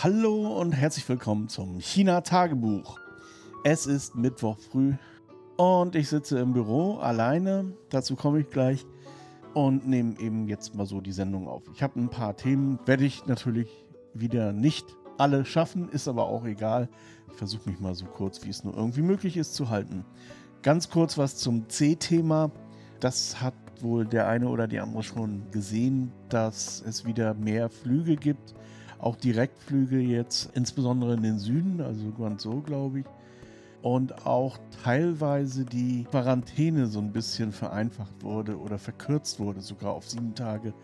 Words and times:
Hallo 0.00 0.60
und 0.60 0.70
herzlich 0.70 1.08
willkommen 1.08 1.48
zum 1.48 1.80
China-Tagebuch. 1.80 3.00
Es 3.64 3.84
ist 3.84 4.14
Mittwoch 4.14 4.56
früh 4.56 4.94
und 5.56 5.96
ich 5.96 6.08
sitze 6.08 6.38
im 6.38 6.52
Büro 6.52 6.98
alleine. 6.98 7.72
Dazu 7.90 8.14
komme 8.14 8.38
ich 8.38 8.48
gleich 8.48 8.86
und 9.54 9.88
nehme 9.88 10.16
eben 10.20 10.46
jetzt 10.46 10.76
mal 10.76 10.86
so 10.86 11.00
die 11.00 11.10
Sendung 11.10 11.48
auf. 11.48 11.64
Ich 11.74 11.82
habe 11.82 11.98
ein 11.98 12.10
paar 12.10 12.36
Themen, 12.36 12.78
werde 12.86 13.04
ich 13.04 13.26
natürlich 13.26 13.68
wieder 14.14 14.52
nicht 14.52 14.86
alle 15.16 15.44
schaffen, 15.44 15.88
ist 15.88 16.06
aber 16.06 16.28
auch 16.28 16.44
egal. 16.44 16.88
Ich 17.32 17.34
versuche 17.36 17.68
mich 17.68 17.80
mal 17.80 17.96
so 17.96 18.06
kurz, 18.06 18.44
wie 18.44 18.50
es 18.50 18.62
nur 18.62 18.76
irgendwie 18.76 19.02
möglich 19.02 19.36
ist, 19.36 19.54
zu 19.54 19.68
halten. 19.68 20.04
Ganz 20.62 20.90
kurz 20.90 21.18
was 21.18 21.38
zum 21.38 21.68
C-Thema. 21.68 22.52
Das 23.00 23.40
hat 23.40 23.54
wohl 23.80 24.06
der 24.06 24.28
eine 24.28 24.48
oder 24.48 24.68
die 24.68 24.78
andere 24.78 25.02
schon 25.02 25.50
gesehen, 25.50 26.12
dass 26.28 26.84
es 26.86 27.04
wieder 27.04 27.34
mehr 27.34 27.68
Flüge 27.68 28.14
gibt 28.14 28.54
auch 28.98 29.16
Direktflüge 29.16 29.98
jetzt, 29.98 30.50
insbesondere 30.54 31.14
in 31.14 31.22
den 31.22 31.38
Süden, 31.38 31.80
also 31.80 32.10
Guangzhou, 32.10 32.60
glaube 32.62 33.00
ich. 33.00 33.06
Und 33.80 34.26
auch 34.26 34.58
teilweise 34.82 35.64
die 35.64 36.04
Quarantäne 36.04 36.86
so 36.86 36.98
ein 36.98 37.12
bisschen 37.12 37.52
vereinfacht 37.52 38.22
wurde 38.22 38.58
oder 38.58 38.78
verkürzt 38.78 39.38
wurde, 39.38 39.60
sogar 39.60 39.92
auf 39.92 40.08
sieben 40.08 40.34
Tage. 40.34 40.74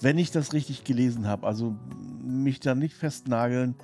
Wenn 0.00 0.18
ich 0.18 0.30
das 0.30 0.52
richtig 0.52 0.84
gelesen 0.84 1.26
habe, 1.26 1.46
also 1.46 1.74
mich 2.22 2.60
da 2.60 2.74
nicht 2.74 2.94
festnageln, 2.94 3.74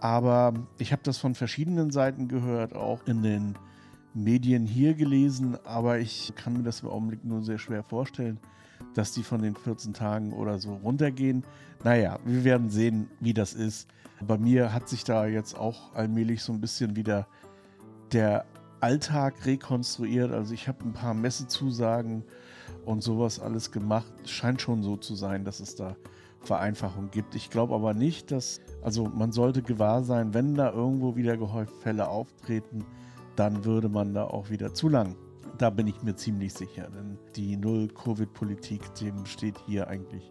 aber 0.00 0.54
ich 0.78 0.92
habe 0.92 1.02
das 1.04 1.18
von 1.18 1.34
verschiedenen 1.34 1.90
Seiten 1.90 2.28
gehört, 2.28 2.74
auch 2.74 3.06
in 3.06 3.22
den 3.22 3.54
Medien 4.14 4.64
hier 4.64 4.94
gelesen, 4.94 5.58
aber 5.64 5.98
ich 5.98 6.32
kann 6.36 6.54
mir 6.54 6.62
das 6.62 6.80
im 6.80 6.88
Augenblick 6.88 7.24
nur 7.24 7.42
sehr 7.42 7.58
schwer 7.58 7.82
vorstellen 7.82 8.38
dass 8.94 9.12
die 9.12 9.22
von 9.22 9.42
den 9.42 9.54
14 9.54 9.92
Tagen 9.92 10.32
oder 10.32 10.58
so 10.58 10.74
runtergehen. 10.74 11.44
Naja, 11.84 12.18
wir 12.24 12.44
werden 12.44 12.70
sehen, 12.70 13.08
wie 13.20 13.34
das 13.34 13.52
ist. 13.52 13.88
Bei 14.26 14.38
mir 14.38 14.72
hat 14.72 14.88
sich 14.88 15.04
da 15.04 15.26
jetzt 15.26 15.58
auch 15.58 15.94
allmählich 15.94 16.42
so 16.42 16.52
ein 16.52 16.60
bisschen 16.60 16.96
wieder 16.96 17.26
der 18.12 18.46
Alltag 18.80 19.44
rekonstruiert. 19.44 20.32
Also 20.32 20.54
ich 20.54 20.68
habe 20.68 20.84
ein 20.84 20.92
paar 20.92 21.14
Messezusagen 21.14 22.24
und 22.84 23.02
sowas 23.02 23.38
alles 23.38 23.70
gemacht. 23.70 24.12
Scheint 24.24 24.62
schon 24.62 24.82
so 24.82 24.96
zu 24.96 25.14
sein, 25.14 25.44
dass 25.44 25.60
es 25.60 25.74
da 25.76 25.96
Vereinfachung 26.40 27.10
gibt. 27.10 27.34
Ich 27.34 27.50
glaube 27.50 27.74
aber 27.74 27.92
nicht, 27.92 28.30
dass, 28.30 28.60
also 28.82 29.04
man 29.04 29.32
sollte 29.32 29.62
gewahr 29.62 30.02
sein, 30.04 30.32
wenn 30.32 30.54
da 30.54 30.72
irgendwo 30.72 31.16
wieder 31.16 31.36
gehäuft 31.36 31.74
Fälle 31.82 32.08
auftreten, 32.08 32.84
dann 33.34 33.64
würde 33.64 33.88
man 33.88 34.14
da 34.14 34.24
auch 34.24 34.48
wieder 34.48 34.72
zu 34.72 34.88
lang 34.88 35.16
da 35.58 35.70
bin 35.70 35.86
ich 35.86 36.02
mir 36.02 36.14
ziemlich 36.16 36.54
sicher, 36.54 36.88
denn 36.90 37.18
die 37.34 37.56
Null-Covid-Politik, 37.56 38.94
dem 38.96 39.26
steht 39.26 39.56
hier 39.66 39.88
eigentlich, 39.88 40.30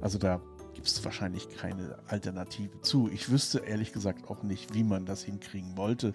also 0.00 0.18
da 0.18 0.40
gibt 0.74 0.86
es 0.86 1.04
wahrscheinlich 1.04 1.48
keine 1.50 1.98
Alternative 2.06 2.80
zu. 2.80 3.08
Ich 3.12 3.30
wüsste 3.30 3.60
ehrlich 3.60 3.92
gesagt 3.92 4.28
auch 4.28 4.42
nicht, 4.42 4.74
wie 4.74 4.84
man 4.84 5.04
das 5.06 5.22
hinkriegen 5.22 5.76
wollte. 5.76 6.14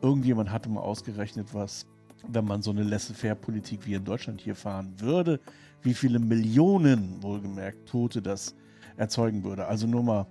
Irgendjemand 0.00 0.50
hatte 0.50 0.68
mal 0.68 0.80
ausgerechnet, 0.80 1.52
was, 1.52 1.86
wenn 2.26 2.44
man 2.44 2.62
so 2.62 2.70
eine 2.70 2.84
Laissez-faire-Politik 2.84 3.86
wie 3.86 3.94
in 3.94 4.04
Deutschland 4.04 4.40
hier 4.40 4.54
fahren 4.54 4.94
würde, 4.98 5.40
wie 5.82 5.94
viele 5.94 6.18
Millionen, 6.18 7.22
wohlgemerkt, 7.22 7.88
Tote 7.88 8.22
das 8.22 8.54
erzeugen 8.96 9.44
würde. 9.44 9.66
Also 9.66 9.86
nur 9.86 10.02
mal, 10.02 10.26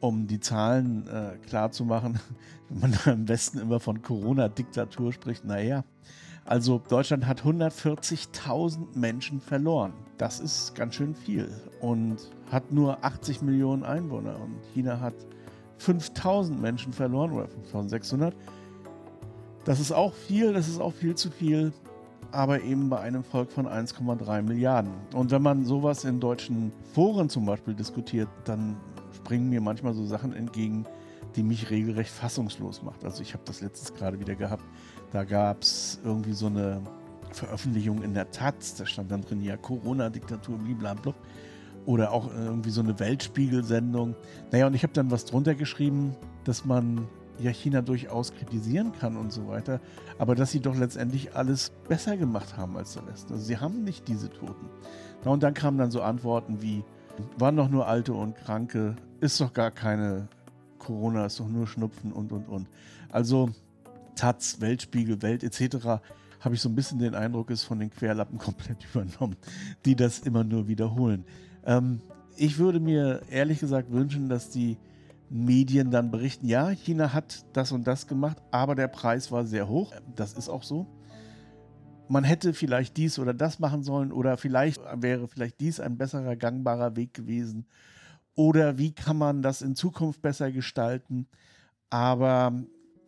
um 0.00 0.26
die 0.26 0.40
Zahlen 0.40 1.06
äh, 1.08 1.36
klar 1.46 1.70
zu 1.70 1.84
machen, 1.84 2.18
wenn 2.68 2.80
man 2.80 2.98
da 3.04 3.12
im 3.12 3.28
Westen 3.28 3.58
immer 3.58 3.80
von 3.80 4.02
Corona-Diktatur 4.02 5.12
spricht, 5.12 5.44
naja, 5.44 5.84
also 6.48 6.80
Deutschland 6.88 7.26
hat 7.26 7.42
140.000 7.42 8.78
Menschen 8.94 9.38
verloren. 9.38 9.92
Das 10.16 10.40
ist 10.40 10.74
ganz 10.74 10.94
schön 10.94 11.14
viel 11.14 11.50
und 11.82 12.16
hat 12.50 12.72
nur 12.72 13.04
80 13.04 13.42
Millionen 13.42 13.84
Einwohner. 13.84 14.40
Und 14.40 14.56
China 14.72 14.98
hat 14.98 15.14
5000 15.76 16.58
Menschen 16.58 16.94
verloren 16.94 17.32
oder 17.32 17.48
5600. 17.48 18.34
Das 19.64 19.78
ist 19.78 19.92
auch 19.92 20.14
viel, 20.14 20.54
das 20.54 20.68
ist 20.68 20.80
auch 20.80 20.94
viel 20.94 21.14
zu 21.14 21.30
viel, 21.30 21.70
aber 22.32 22.62
eben 22.62 22.88
bei 22.88 23.00
einem 23.00 23.24
Volk 23.24 23.52
von 23.52 23.66
1,3 23.66 24.40
Milliarden. 24.40 24.92
Und 25.14 25.30
wenn 25.30 25.42
man 25.42 25.66
sowas 25.66 26.04
in 26.04 26.18
deutschen 26.18 26.72
Foren 26.94 27.28
zum 27.28 27.44
Beispiel 27.44 27.74
diskutiert, 27.74 28.28
dann 28.44 28.76
springen 29.12 29.48
mir 29.48 29.60
manchmal 29.60 29.94
so 29.94 30.04
Sachen 30.04 30.32
entgegen, 30.32 30.84
die 31.36 31.42
mich 31.42 31.70
regelrecht 31.70 32.10
fassungslos 32.10 32.82
macht. 32.82 33.04
Also 33.04 33.22
ich 33.22 33.34
habe 33.34 33.42
das 33.44 33.60
letztes 33.60 33.94
gerade 33.94 34.18
wieder 34.18 34.34
gehabt. 34.34 34.64
Da 35.12 35.24
gab 35.24 35.62
es 35.62 36.00
irgendwie 36.04 36.32
so 36.32 36.46
eine 36.46 36.82
Veröffentlichung 37.32 38.02
in 38.02 38.14
der 38.14 38.30
Taz, 38.30 38.74
da 38.76 38.86
stand 38.86 39.10
dann 39.10 39.22
drin, 39.22 39.42
ja, 39.42 39.56
Corona-Diktatur, 39.56 40.58
blablabla. 40.58 41.14
Oder 41.86 42.12
auch 42.12 42.30
irgendwie 42.34 42.70
so 42.70 42.82
eine 42.82 42.98
Weltspiegel-Sendung. 42.98 44.14
Naja, 44.52 44.66
und 44.66 44.74
ich 44.74 44.82
habe 44.82 44.92
dann 44.92 45.10
was 45.10 45.24
drunter 45.24 45.54
geschrieben, 45.54 46.14
dass 46.44 46.64
man 46.64 47.06
ja 47.38 47.50
China 47.50 47.82
durchaus 47.82 48.32
kritisieren 48.32 48.92
kann 48.92 49.16
und 49.16 49.32
so 49.32 49.48
weiter, 49.48 49.80
aber 50.18 50.34
dass 50.34 50.50
sie 50.50 50.60
doch 50.60 50.76
letztendlich 50.76 51.34
alles 51.34 51.70
besser 51.88 52.16
gemacht 52.16 52.56
haben 52.56 52.76
als 52.76 52.94
der 52.94 53.06
Rest. 53.06 53.30
Also 53.30 53.42
sie 53.42 53.58
haben 53.58 53.84
nicht 53.84 54.08
diese 54.08 54.28
Toten. 54.28 54.66
Na, 55.24 55.30
und 55.30 55.42
dann 55.42 55.54
kamen 55.54 55.78
dann 55.78 55.90
so 55.90 56.02
Antworten 56.02 56.62
wie, 56.62 56.84
waren 57.38 57.56
doch 57.56 57.68
nur 57.68 57.86
Alte 57.86 58.12
und 58.12 58.36
Kranke, 58.36 58.96
ist 59.20 59.40
doch 59.40 59.52
gar 59.52 59.70
keine 59.70 60.28
Corona, 60.78 61.26
ist 61.26 61.40
doch 61.40 61.48
nur 61.48 61.66
Schnupfen 61.66 62.12
und 62.12 62.32
und 62.32 62.48
und. 62.48 62.66
Also 63.10 63.50
Taz, 64.14 64.60
Weltspiegel, 64.60 65.22
Welt 65.22 65.44
etc., 65.44 66.00
habe 66.40 66.54
ich 66.54 66.60
so 66.60 66.68
ein 66.68 66.74
bisschen 66.74 66.98
den 66.98 67.14
Eindruck, 67.14 67.50
ist 67.50 67.64
von 67.64 67.80
den 67.80 67.90
Querlappen 67.90 68.38
komplett 68.38 68.78
übernommen, 68.92 69.36
die 69.84 69.96
das 69.96 70.20
immer 70.20 70.44
nur 70.44 70.68
wiederholen. 70.68 71.24
Ähm, 71.64 72.00
ich 72.36 72.58
würde 72.58 72.80
mir 72.80 73.22
ehrlich 73.30 73.58
gesagt 73.58 73.90
wünschen, 73.90 74.28
dass 74.28 74.50
die 74.50 74.76
Medien 75.30 75.90
dann 75.90 76.10
berichten, 76.10 76.46
ja, 76.46 76.70
China 76.70 77.12
hat 77.12 77.44
das 77.52 77.72
und 77.72 77.86
das 77.86 78.06
gemacht, 78.06 78.38
aber 78.50 78.74
der 78.74 78.88
Preis 78.88 79.30
war 79.30 79.44
sehr 79.44 79.68
hoch. 79.68 79.92
Das 80.14 80.32
ist 80.34 80.48
auch 80.48 80.62
so. 80.62 80.86
Man 82.08 82.24
hätte 82.24 82.54
vielleicht 82.54 82.96
dies 82.96 83.18
oder 83.18 83.34
das 83.34 83.58
machen 83.58 83.82
sollen 83.82 84.12
oder 84.12 84.36
vielleicht 84.36 84.80
wäre 84.94 85.28
vielleicht 85.28 85.60
dies 85.60 85.80
ein 85.80 85.98
besserer 85.98 86.36
gangbarer 86.36 86.96
Weg 86.96 87.14
gewesen. 87.14 87.66
Oder 88.34 88.78
wie 88.78 88.92
kann 88.92 89.18
man 89.18 89.42
das 89.42 89.62
in 89.62 89.74
Zukunft 89.74 90.22
besser 90.22 90.52
gestalten? 90.52 91.26
Aber 91.90 92.52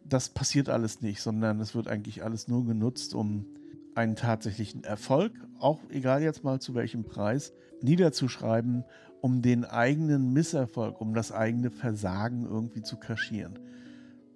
das 0.04 0.30
passiert 0.30 0.68
alles 0.68 1.02
nicht, 1.02 1.22
sondern 1.22 1.60
es 1.60 1.74
wird 1.74 1.88
eigentlich 1.88 2.24
alles 2.24 2.48
nur 2.48 2.66
genutzt, 2.66 3.14
um 3.14 3.46
einen 3.94 4.16
tatsächlichen 4.16 4.84
Erfolg, 4.84 5.32
auch 5.58 5.80
egal 5.90 6.22
jetzt 6.22 6.44
mal 6.44 6.60
zu 6.60 6.74
welchem 6.74 7.04
Preis, 7.04 7.52
niederzuschreiben, 7.82 8.84
um 9.20 9.42
den 9.42 9.64
eigenen 9.64 10.32
Misserfolg, 10.32 11.00
um 11.00 11.14
das 11.14 11.32
eigene 11.32 11.70
Versagen 11.70 12.44
irgendwie 12.44 12.82
zu 12.82 12.96
kaschieren. 12.96 13.58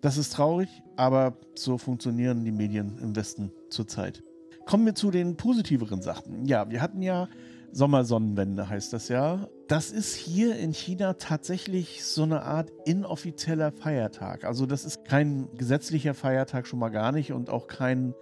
Das 0.00 0.18
ist 0.18 0.34
traurig, 0.34 0.82
aber 0.96 1.38
so 1.54 1.78
funktionieren 1.78 2.44
die 2.44 2.52
Medien 2.52 2.98
im 2.98 3.16
Westen 3.16 3.50
zurzeit. 3.70 4.22
Kommen 4.66 4.86
wir 4.86 4.94
zu 4.94 5.10
den 5.10 5.36
positiveren 5.36 6.00
Sachen. 6.00 6.46
Ja, 6.46 6.70
wir 6.70 6.80
hatten 6.80 7.02
ja 7.02 7.28
Sommersonnenwende, 7.72 8.68
heißt 8.68 8.92
das 8.92 9.08
ja. 9.08 9.48
Das 9.66 9.90
ist 9.90 10.14
hier 10.14 10.56
in 10.56 10.72
China 10.72 11.14
tatsächlich 11.14 12.04
so 12.04 12.22
eine 12.22 12.42
Art 12.42 12.70
inoffizieller 12.84 13.72
Feiertag. 13.72 14.44
Also 14.44 14.64
das 14.64 14.84
ist 14.84 15.04
kein 15.04 15.48
gesetzlicher 15.56 16.14
Feiertag 16.14 16.66
schon 16.66 16.78
mal 16.78 16.90
gar 16.90 17.10
nicht 17.10 17.32
und 17.32 17.50
auch 17.50 17.66
kein 17.66 18.14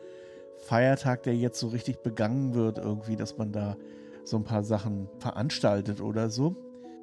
Feiertag, 0.58 1.24
der 1.24 1.36
jetzt 1.36 1.60
so 1.60 1.68
richtig 1.68 2.02
begangen 2.02 2.54
wird, 2.54 2.78
irgendwie, 2.78 3.16
dass 3.16 3.36
man 3.36 3.52
da 3.52 3.76
so 4.24 4.36
ein 4.36 4.44
paar 4.44 4.62
Sachen 4.62 5.08
veranstaltet 5.18 6.00
oder 6.00 6.30
so. 6.30 6.56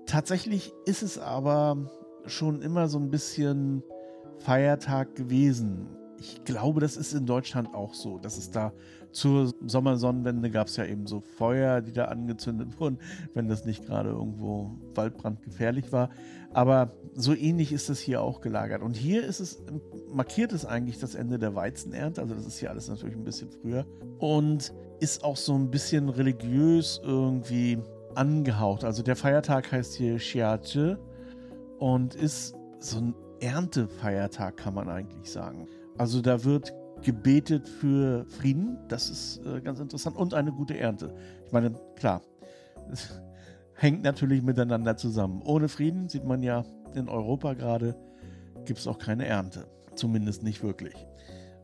Tatsächlich 0.05 0.73
ist 0.85 1.03
es 1.03 1.19
aber 1.19 1.77
schon 2.25 2.61
immer 2.61 2.87
so 2.87 2.97
ein 2.97 3.11
bisschen 3.11 3.83
Feiertag 4.39 5.15
gewesen. 5.15 5.98
Ich 6.19 6.43
glaube, 6.43 6.81
das 6.81 6.97
ist 6.97 7.13
in 7.13 7.25
Deutschland 7.25 7.73
auch 7.73 7.93
so, 7.93 8.17
dass 8.17 8.37
es 8.37 8.51
da 8.51 8.73
zur 9.11 9.53
Sommersonnenwende 9.65 10.51
gab 10.51 10.67
es 10.67 10.75
ja 10.75 10.85
eben 10.85 11.07
so 11.07 11.21
Feuer, 11.21 11.81
die 11.81 11.93
da 11.93 12.05
angezündet 12.05 12.79
wurden, 12.79 12.99
wenn 13.33 13.47
das 13.47 13.65
nicht 13.65 13.85
gerade 13.85 14.09
irgendwo 14.09 14.71
waldbrandgefährlich 14.95 15.91
war. 15.91 16.09
Aber 16.53 16.93
so 17.13 17.33
ähnlich 17.33 17.71
ist 17.71 17.89
das 17.89 17.99
hier 17.99 18.21
auch 18.21 18.41
gelagert. 18.41 18.81
Und 18.81 18.95
hier 18.95 19.23
ist 19.23 19.39
es, 19.39 19.63
markiert 20.11 20.51
es 20.51 20.65
eigentlich 20.65 20.99
das 20.99 21.15
Ende 21.15 21.39
der 21.39 21.55
Weizenernte. 21.55 22.21
Also 22.21 22.35
das 22.35 22.45
ist 22.45 22.59
hier 22.59 22.69
alles 22.69 22.87
natürlich 22.87 23.15
ein 23.15 23.23
bisschen 23.23 23.49
früher. 23.49 23.85
Und 24.19 24.73
ist 24.99 25.23
auch 25.23 25.37
so 25.37 25.55
ein 25.55 25.71
bisschen 25.71 26.09
religiös 26.09 26.99
irgendwie 27.03 27.79
angehaucht. 28.15 28.83
Also 28.83 29.03
der 29.03 29.15
Feiertag 29.15 29.71
heißt 29.71 29.93
hier 29.95 30.17
Xiaze 30.17 30.99
und 31.77 32.15
ist 32.15 32.55
so 32.79 32.97
ein 32.97 33.15
Erntefeiertag, 33.39 34.57
kann 34.57 34.73
man 34.73 34.89
eigentlich 34.89 35.31
sagen. 35.31 35.67
Also 35.99 36.21
da 36.21 36.45
wird 36.45 36.73
gebetet 37.01 37.67
für 37.67 38.25
Frieden, 38.29 38.77
das 38.87 39.09
ist 39.09 39.45
äh, 39.45 39.59
ganz 39.59 39.81
interessant, 39.81 40.15
und 40.15 40.33
eine 40.33 40.53
gute 40.53 40.77
Ernte. 40.77 41.13
Ich 41.45 41.51
meine, 41.51 41.71
klar, 41.97 42.21
es 42.89 43.21
hängt 43.73 44.03
natürlich 44.03 44.41
miteinander 44.41 44.95
zusammen. 44.95 45.41
Ohne 45.43 45.67
Frieden 45.67 46.07
sieht 46.07 46.23
man 46.23 46.41
ja 46.41 46.63
in 46.95 47.09
Europa 47.09 47.53
gerade, 47.53 47.97
gibt 48.63 48.79
es 48.79 48.87
auch 48.87 48.97
keine 48.97 49.25
Ernte. 49.25 49.67
Zumindest 49.93 50.41
nicht 50.41 50.63
wirklich. 50.63 50.95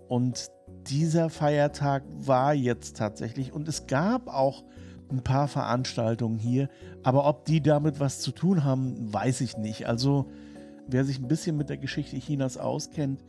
Und 0.09 0.51
dieser 0.85 1.29
Feiertag 1.29 2.03
war 2.09 2.53
jetzt 2.53 2.97
tatsächlich, 2.97 3.53
und 3.53 3.69
es 3.69 3.87
gab 3.87 4.27
auch 4.27 4.65
ein 5.09 5.23
paar 5.23 5.47
Veranstaltungen 5.47 6.39
hier, 6.39 6.67
aber 7.03 7.25
ob 7.25 7.45
die 7.45 7.61
damit 7.61 8.01
was 8.01 8.19
zu 8.19 8.31
tun 8.33 8.65
haben, 8.65 9.13
weiß 9.13 9.39
ich 9.39 9.55
nicht. 9.55 9.87
Also 9.87 10.29
wer 10.89 11.05
sich 11.05 11.19
ein 11.19 11.29
bisschen 11.29 11.55
mit 11.55 11.69
der 11.69 11.77
Geschichte 11.77 12.17
Chinas 12.17 12.57
auskennt, 12.57 13.23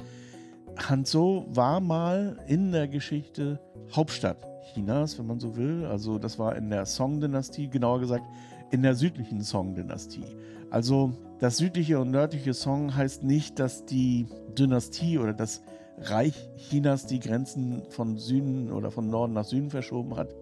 Hanzhou 0.78 1.46
war 1.48 1.80
mal 1.80 2.38
in 2.46 2.72
der 2.72 2.88
Geschichte 2.88 3.60
Hauptstadt 3.92 4.38
Chinas, 4.72 5.18
wenn 5.18 5.26
man 5.26 5.40
so 5.40 5.56
will. 5.56 5.86
Also 5.86 6.18
das 6.18 6.38
war 6.38 6.56
in 6.56 6.70
der 6.70 6.86
Song-Dynastie, 6.86 7.68
genauer 7.68 8.00
gesagt 8.00 8.24
in 8.70 8.82
der 8.82 8.94
südlichen 8.94 9.42
Song-Dynastie. 9.42 10.24
Also 10.70 11.12
das 11.38 11.58
südliche 11.58 11.98
und 11.98 12.10
nördliche 12.10 12.54
Song 12.54 12.94
heißt 12.94 13.22
nicht, 13.22 13.58
dass 13.58 13.84
die 13.84 14.26
Dynastie 14.58 15.18
oder 15.18 15.32
das 15.32 15.62
Reich 15.98 16.34
Chinas 16.56 17.06
die 17.06 17.20
Grenzen 17.20 17.82
von 17.88 18.18
Süden 18.18 18.70
oder 18.70 18.90
von 18.90 19.08
Norden 19.08 19.32
nach 19.32 19.44
Süden 19.44 19.70
verschoben 19.70 20.16
hat, 20.16 20.34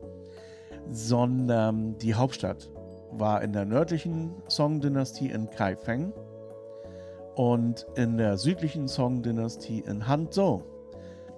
sondern 0.91 1.97
die 1.99 2.15
Hauptstadt 2.15 2.71
war 3.13 3.43
in 3.43 3.53
der 3.53 3.65
nördlichen 3.65 4.33
Song-Dynastie 4.49 5.31
in 5.31 5.49
Kaifeng 5.51 6.13
und 7.35 7.87
in 7.97 8.17
der 8.17 8.39
südlichen 8.39 8.89
Song-Dynastie 8.89 9.81
in 9.87 10.07
Hanzhou, 10.07 10.63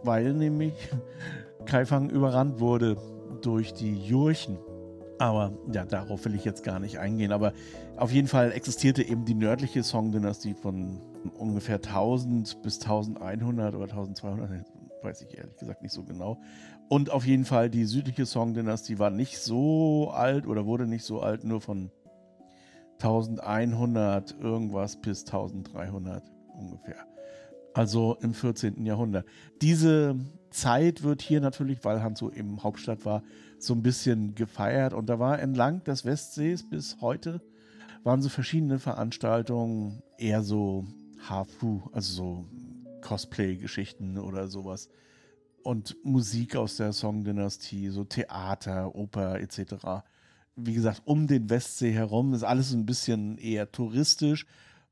weil 0.02 0.34
nämlich 0.34 0.74
Kaifeng 1.66 2.10
überrannt 2.10 2.60
wurde 2.60 2.96
durch 3.42 3.72
die 3.74 3.94
Jurchen. 3.94 4.58
Aber 5.18 5.52
ja, 5.72 5.84
darauf 5.86 6.24
will 6.26 6.34
ich 6.34 6.44
jetzt 6.44 6.62
gar 6.62 6.78
nicht 6.78 6.98
eingehen. 6.98 7.32
Aber 7.32 7.52
auf 7.96 8.12
jeden 8.12 8.28
Fall 8.28 8.52
existierte 8.52 9.02
eben 9.02 9.24
die 9.24 9.34
nördliche 9.34 9.82
Song-Dynastie 9.82 10.54
von 10.54 11.00
ungefähr 11.38 11.76
1000 11.76 12.62
bis 12.62 12.82
1100 12.82 13.74
oder 13.74 13.84
1200, 13.84 14.66
weiß 15.02 15.22
ich 15.22 15.38
ehrlich 15.38 15.56
gesagt 15.56 15.82
nicht 15.82 15.92
so 15.92 16.02
genau. 16.02 16.38
Und 16.88 17.10
auf 17.10 17.26
jeden 17.26 17.44
Fall 17.44 17.70
die 17.70 17.84
südliche 17.84 18.26
Song-Dynastie 18.26 18.98
war 18.98 19.10
nicht 19.10 19.38
so 19.38 20.10
alt 20.12 20.46
oder 20.46 20.66
wurde 20.66 20.86
nicht 20.86 21.04
so 21.04 21.20
alt, 21.20 21.44
nur 21.44 21.60
von 21.60 21.90
1100 22.98 24.38
irgendwas 24.40 24.96
bis 24.96 25.24
1300 25.24 26.22
ungefähr. 26.54 27.06
Also 27.74 28.16
im 28.22 28.32
14. 28.32 28.86
Jahrhundert. 28.86 29.26
Diese 29.60 30.16
Zeit 30.50 31.02
wird 31.02 31.20
hier 31.20 31.40
natürlich, 31.40 31.84
weil 31.84 32.02
Hanzo 32.02 32.30
eben 32.30 32.62
Hauptstadt 32.62 33.04
war, 33.04 33.22
so 33.58 33.74
ein 33.74 33.82
bisschen 33.82 34.34
gefeiert. 34.34 34.94
Und 34.94 35.06
da 35.06 35.18
war 35.18 35.38
entlang 35.38 35.84
des 35.84 36.04
Westsees 36.04 36.68
bis 36.68 37.00
heute, 37.02 37.42
waren 38.02 38.22
so 38.22 38.30
verschiedene 38.30 38.78
Veranstaltungen, 38.78 40.02
eher 40.16 40.42
so 40.42 40.86
Hafu, 41.28 41.82
also 41.92 42.12
so 42.12 42.44
Cosplay-Geschichten 43.02 44.16
oder 44.18 44.48
sowas. 44.48 44.88
Und 45.62 45.96
Musik 46.02 46.56
aus 46.56 46.76
der 46.76 46.92
Song-Dynastie, 46.92 47.88
so 47.88 48.04
Theater, 48.04 48.94
Oper 48.94 49.40
etc 49.40 50.04
wie 50.56 50.74
gesagt, 50.74 51.02
um 51.04 51.26
den 51.26 51.50
Westsee 51.50 51.92
herum 51.92 52.34
ist 52.34 52.42
alles 52.42 52.72
ein 52.72 52.86
bisschen 52.86 53.38
eher 53.38 53.70
touristisch 53.70 54.46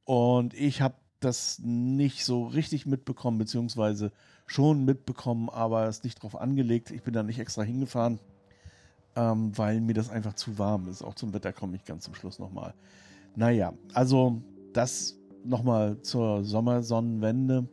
und 0.04 0.54
ich 0.54 0.82
habe 0.82 0.94
das 1.20 1.58
nicht 1.62 2.24
so 2.24 2.44
richtig 2.46 2.84
mitbekommen, 2.86 3.38
beziehungsweise 3.38 4.12
schon 4.46 4.84
mitbekommen, 4.84 5.48
aber 5.48 5.86
es 5.88 6.04
nicht 6.04 6.22
drauf 6.22 6.38
angelegt. 6.38 6.90
Ich 6.90 7.02
bin 7.02 7.14
da 7.14 7.22
nicht 7.22 7.38
extra 7.38 7.62
hingefahren, 7.62 8.18
ähm, 9.16 9.56
weil 9.56 9.80
mir 9.80 9.94
das 9.94 10.10
einfach 10.10 10.34
zu 10.34 10.58
warm 10.58 10.88
ist. 10.88 11.02
Auch 11.02 11.14
zum 11.14 11.32
Wetter 11.32 11.52
komme 11.52 11.76
ich 11.76 11.84
ganz 11.84 12.04
zum 12.04 12.14
Schluss 12.14 12.38
nochmal. 12.38 12.74
Naja, 13.36 13.72
also 13.94 14.42
das 14.74 15.18
nochmal 15.44 16.00
zur 16.02 16.44
Sommersonnenwende. 16.44 17.68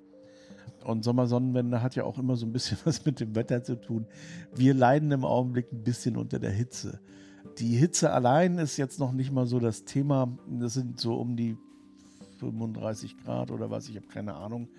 Und 0.83 1.03
Sommersonnenwende 1.03 1.81
hat 1.81 1.95
ja 1.95 2.05
auch 2.05 2.17
immer 2.17 2.35
so 2.35 2.45
ein 2.45 2.53
bisschen 2.53 2.77
was 2.85 3.05
mit 3.05 3.19
dem 3.19 3.35
Wetter 3.35 3.63
zu 3.63 3.75
tun. 3.75 4.05
Wir 4.55 4.73
leiden 4.73 5.11
im 5.11 5.25
Augenblick 5.25 5.71
ein 5.71 5.83
bisschen 5.83 6.15
unter 6.15 6.39
der 6.39 6.51
Hitze. 6.51 6.99
Die 7.57 7.75
Hitze 7.75 8.11
allein 8.11 8.57
ist 8.57 8.77
jetzt 8.77 8.99
noch 8.99 9.11
nicht 9.11 9.31
mal 9.31 9.45
so 9.45 9.59
das 9.59 9.85
Thema. 9.85 10.37
Das 10.47 10.73
sind 10.73 10.99
so 10.99 11.15
um 11.15 11.35
die 11.35 11.57
35 12.39 13.17
Grad 13.17 13.51
oder 13.51 13.69
was, 13.69 13.89
ich 13.89 13.95
habe 13.95 14.07
keine 14.07 14.35
Ahnung. 14.35 14.69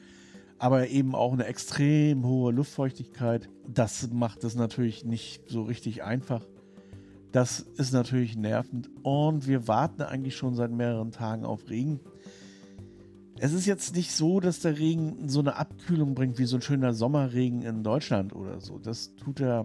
Aber 0.58 0.88
eben 0.88 1.14
auch 1.14 1.32
eine 1.32 1.46
extrem 1.46 2.24
hohe 2.24 2.52
Luftfeuchtigkeit. 2.52 3.48
Das 3.66 4.10
macht 4.12 4.44
es 4.44 4.54
natürlich 4.54 5.04
nicht 5.04 5.48
so 5.48 5.62
richtig 5.62 6.02
einfach. 6.02 6.44
Das 7.32 7.60
ist 7.60 7.92
natürlich 7.92 8.36
nervend. 8.36 8.90
Und 9.02 9.48
wir 9.48 9.66
warten 9.66 10.02
eigentlich 10.02 10.36
schon 10.36 10.54
seit 10.54 10.70
mehreren 10.70 11.10
Tagen 11.10 11.44
auf 11.44 11.68
Regen. 11.68 12.00
Es 13.38 13.52
ist 13.52 13.66
jetzt 13.66 13.96
nicht 13.96 14.12
so, 14.12 14.38
dass 14.38 14.60
der 14.60 14.78
Regen 14.78 15.28
so 15.28 15.40
eine 15.40 15.56
Abkühlung 15.56 16.14
bringt 16.14 16.38
wie 16.38 16.44
so 16.44 16.58
ein 16.58 16.62
schöner 16.62 16.92
Sommerregen 16.92 17.62
in 17.62 17.82
Deutschland 17.82 18.34
oder 18.34 18.60
so. 18.60 18.78
Das 18.78 19.16
tut 19.16 19.40
er 19.40 19.64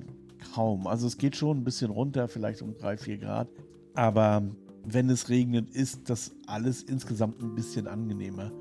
kaum. 0.53 0.87
Also 0.87 1.07
es 1.07 1.17
geht 1.17 1.35
schon 1.35 1.57
ein 1.57 1.63
bisschen 1.63 1.91
runter, 1.91 2.27
vielleicht 2.27 2.61
um 2.61 2.75
3, 2.77 2.97
4 2.97 3.17
Grad. 3.17 3.47
Aber 3.93 4.43
wenn 4.85 5.09
es 5.09 5.29
regnet, 5.29 5.69
ist 5.69 6.09
das 6.09 6.31
alles 6.45 6.83
insgesamt 6.83 7.41
ein 7.41 7.55
bisschen 7.55 7.87
angenehmer. 7.87 8.51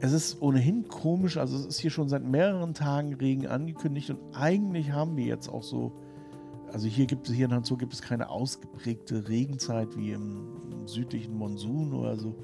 Es 0.00 0.12
ist 0.12 0.40
ohnehin 0.40 0.86
komisch, 0.88 1.36
also 1.36 1.56
es 1.56 1.66
ist 1.66 1.80
hier 1.80 1.90
schon 1.90 2.08
seit 2.08 2.24
mehreren 2.24 2.72
Tagen 2.72 3.14
Regen 3.14 3.46
angekündigt 3.46 4.10
und 4.10 4.18
eigentlich 4.32 4.92
haben 4.92 5.16
wir 5.16 5.24
jetzt 5.24 5.48
auch 5.48 5.64
so, 5.64 5.92
also 6.72 6.86
hier 6.86 7.06
gibt 7.06 7.28
es 7.28 7.34
hier 7.34 7.46
in 7.46 7.52
Hanzo 7.52 7.76
gibt 7.76 7.92
es 7.94 8.02
keine 8.02 8.30
ausgeprägte 8.30 9.28
Regenzeit 9.28 9.96
wie 9.96 10.12
im 10.12 10.86
südlichen 10.86 11.34
Monsun 11.34 11.92
oder 11.92 12.16
so. 12.16 12.36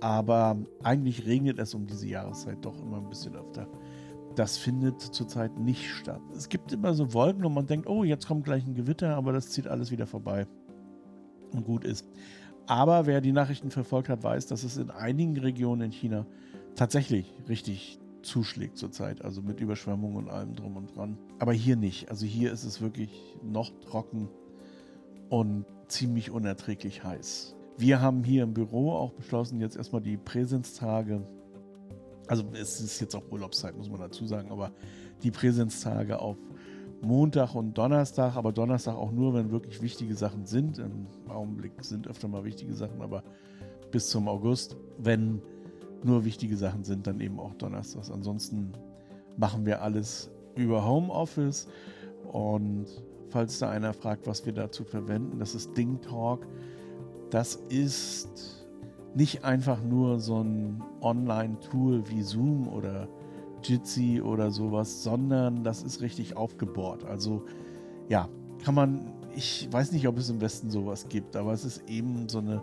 Aber 0.00 0.56
eigentlich 0.82 1.26
regnet 1.26 1.58
es 1.58 1.74
um 1.74 1.86
diese 1.86 2.06
Jahreszeit 2.06 2.64
doch 2.64 2.80
immer 2.80 2.98
ein 2.98 3.08
bisschen 3.08 3.34
öfter 3.34 3.66
das 4.38 4.56
findet 4.56 5.00
zurzeit 5.00 5.58
nicht 5.58 5.90
statt. 5.90 6.20
Es 6.36 6.48
gibt 6.48 6.72
immer 6.72 6.94
so 6.94 7.12
Wolken 7.12 7.44
und 7.44 7.54
man 7.54 7.66
denkt, 7.66 7.88
oh, 7.88 8.04
jetzt 8.04 8.28
kommt 8.28 8.44
gleich 8.44 8.64
ein 8.64 8.74
Gewitter, 8.74 9.16
aber 9.16 9.32
das 9.32 9.50
zieht 9.50 9.66
alles 9.66 9.90
wieder 9.90 10.06
vorbei 10.06 10.46
und 11.52 11.64
gut 11.64 11.84
ist. 11.84 12.06
Aber 12.66 13.06
wer 13.06 13.20
die 13.20 13.32
Nachrichten 13.32 13.70
verfolgt 13.70 14.08
hat, 14.08 14.22
weiß, 14.22 14.46
dass 14.46 14.62
es 14.62 14.76
in 14.76 14.90
einigen 14.90 15.36
Regionen 15.38 15.82
in 15.82 15.90
China 15.90 16.26
tatsächlich 16.76 17.34
richtig 17.48 17.98
zuschlägt 18.22 18.76
zurzeit, 18.78 19.24
also 19.24 19.42
mit 19.42 19.60
Überschwemmungen 19.60 20.16
und 20.16 20.28
allem 20.28 20.54
drum 20.54 20.76
und 20.76 20.94
dran. 20.94 21.18
Aber 21.40 21.52
hier 21.52 21.76
nicht. 21.76 22.10
Also 22.10 22.24
hier 22.24 22.52
ist 22.52 22.64
es 22.64 22.80
wirklich 22.80 23.36
noch 23.42 23.72
trocken 23.80 24.28
und 25.30 25.64
ziemlich 25.88 26.30
unerträglich 26.30 27.02
heiß. 27.02 27.56
Wir 27.76 28.00
haben 28.00 28.22
hier 28.22 28.44
im 28.44 28.54
Büro 28.54 28.92
auch 28.92 29.12
beschlossen, 29.12 29.60
jetzt 29.60 29.76
erstmal 29.76 30.02
die 30.02 30.16
Präsenztage 30.16 31.26
also 32.28 32.44
es 32.52 32.80
ist 32.80 33.00
jetzt 33.00 33.14
auch 33.14 33.24
Urlaubszeit, 33.30 33.76
muss 33.76 33.90
man 33.90 34.00
dazu 34.00 34.26
sagen, 34.26 34.50
aber 34.50 34.72
die 35.22 35.30
Präsenztage 35.30 36.20
auf 36.20 36.36
Montag 37.00 37.54
und 37.54 37.76
Donnerstag, 37.76 38.36
aber 38.36 38.52
Donnerstag 38.52 38.94
auch 38.94 39.12
nur, 39.12 39.34
wenn 39.34 39.50
wirklich 39.50 39.80
wichtige 39.82 40.14
Sachen 40.14 40.46
sind. 40.46 40.78
Im 40.78 41.06
Augenblick 41.28 41.72
sind 41.84 42.06
öfter 42.08 42.28
mal 42.28 42.44
wichtige 42.44 42.74
Sachen, 42.74 43.00
aber 43.02 43.22
bis 43.90 44.08
zum 44.08 44.28
August, 44.28 44.76
wenn 44.98 45.40
nur 46.02 46.24
wichtige 46.24 46.56
Sachen 46.56 46.84
sind, 46.84 47.06
dann 47.06 47.20
eben 47.20 47.40
auch 47.40 47.54
Donnerstags. 47.54 48.10
Ansonsten 48.10 48.72
machen 49.36 49.64
wir 49.64 49.82
alles 49.82 50.30
über 50.56 50.84
Homeoffice 50.84 51.68
und 52.32 52.86
falls 53.28 53.58
da 53.58 53.70
einer 53.70 53.92
fragt, 53.92 54.26
was 54.26 54.44
wir 54.44 54.52
dazu 54.52 54.84
verwenden, 54.84 55.38
das 55.38 55.54
ist 55.54 55.76
Ding 55.76 56.00
Talk. 56.00 56.46
Das 57.30 57.56
ist 57.68 58.57
nicht 59.18 59.44
einfach 59.44 59.82
nur 59.82 60.20
so 60.20 60.44
ein 60.44 60.80
Online-Tool 61.00 62.08
wie 62.08 62.22
Zoom 62.22 62.68
oder 62.68 63.08
Jitsi 63.64 64.22
oder 64.22 64.52
sowas, 64.52 65.02
sondern 65.02 65.64
das 65.64 65.82
ist 65.82 66.00
richtig 66.00 66.36
aufgebohrt. 66.36 67.04
Also 67.04 67.44
ja, 68.08 68.28
kann 68.64 68.76
man, 68.76 69.12
ich 69.34 69.68
weiß 69.72 69.90
nicht, 69.90 70.06
ob 70.06 70.18
es 70.18 70.30
im 70.30 70.40
Westen 70.40 70.70
sowas 70.70 71.08
gibt, 71.08 71.34
aber 71.34 71.52
es 71.52 71.64
ist 71.64 71.82
eben 71.90 72.28
so 72.28 72.38
eine 72.38 72.62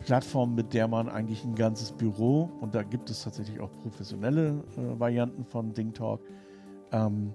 Plattform, 0.00 0.54
mit 0.54 0.74
der 0.74 0.86
man 0.86 1.08
eigentlich 1.08 1.42
ein 1.44 1.54
ganzes 1.54 1.92
Büro, 1.92 2.50
und 2.60 2.74
da 2.74 2.82
gibt 2.82 3.08
es 3.08 3.24
tatsächlich 3.24 3.58
auch 3.60 3.70
professionelle 3.80 4.62
äh, 4.76 5.00
Varianten 5.00 5.46
von 5.46 5.72
DingTalk, 5.72 6.20
ähm, 6.92 7.32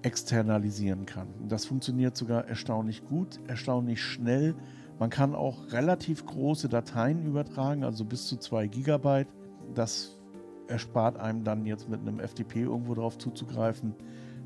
externalisieren 0.00 1.04
kann. 1.04 1.28
Das 1.48 1.66
funktioniert 1.66 2.16
sogar 2.16 2.46
erstaunlich 2.46 3.04
gut, 3.04 3.40
erstaunlich 3.46 4.00
schnell 4.00 4.54
man 4.98 5.10
kann 5.10 5.34
auch 5.34 5.72
relativ 5.72 6.26
große 6.26 6.68
Dateien 6.68 7.24
übertragen, 7.24 7.84
also 7.84 8.04
bis 8.04 8.26
zu 8.26 8.36
2 8.36 8.66
Gigabyte. 8.66 9.28
Das 9.74 10.18
erspart 10.66 11.16
einem 11.18 11.44
dann 11.44 11.64
jetzt 11.64 11.88
mit 11.88 12.00
einem 12.00 12.20
FTP 12.20 12.56
irgendwo 12.56 12.94
drauf 12.94 13.18
zuzugreifen. 13.18 13.94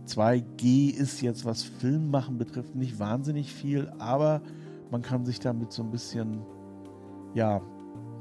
2G 0.06 0.90
ist 0.90 1.20
jetzt, 1.20 1.44
was 1.44 1.62
Filmmachen 1.62 2.38
betrifft, 2.38 2.74
nicht 2.74 2.98
wahnsinnig 2.98 3.52
viel, 3.52 3.92
aber 3.98 4.42
man 4.90 5.02
kann 5.02 5.24
sich 5.24 5.40
damit 5.40 5.72
so 5.72 5.82
ein 5.82 5.90
bisschen, 5.90 6.42
ja, 7.34 7.60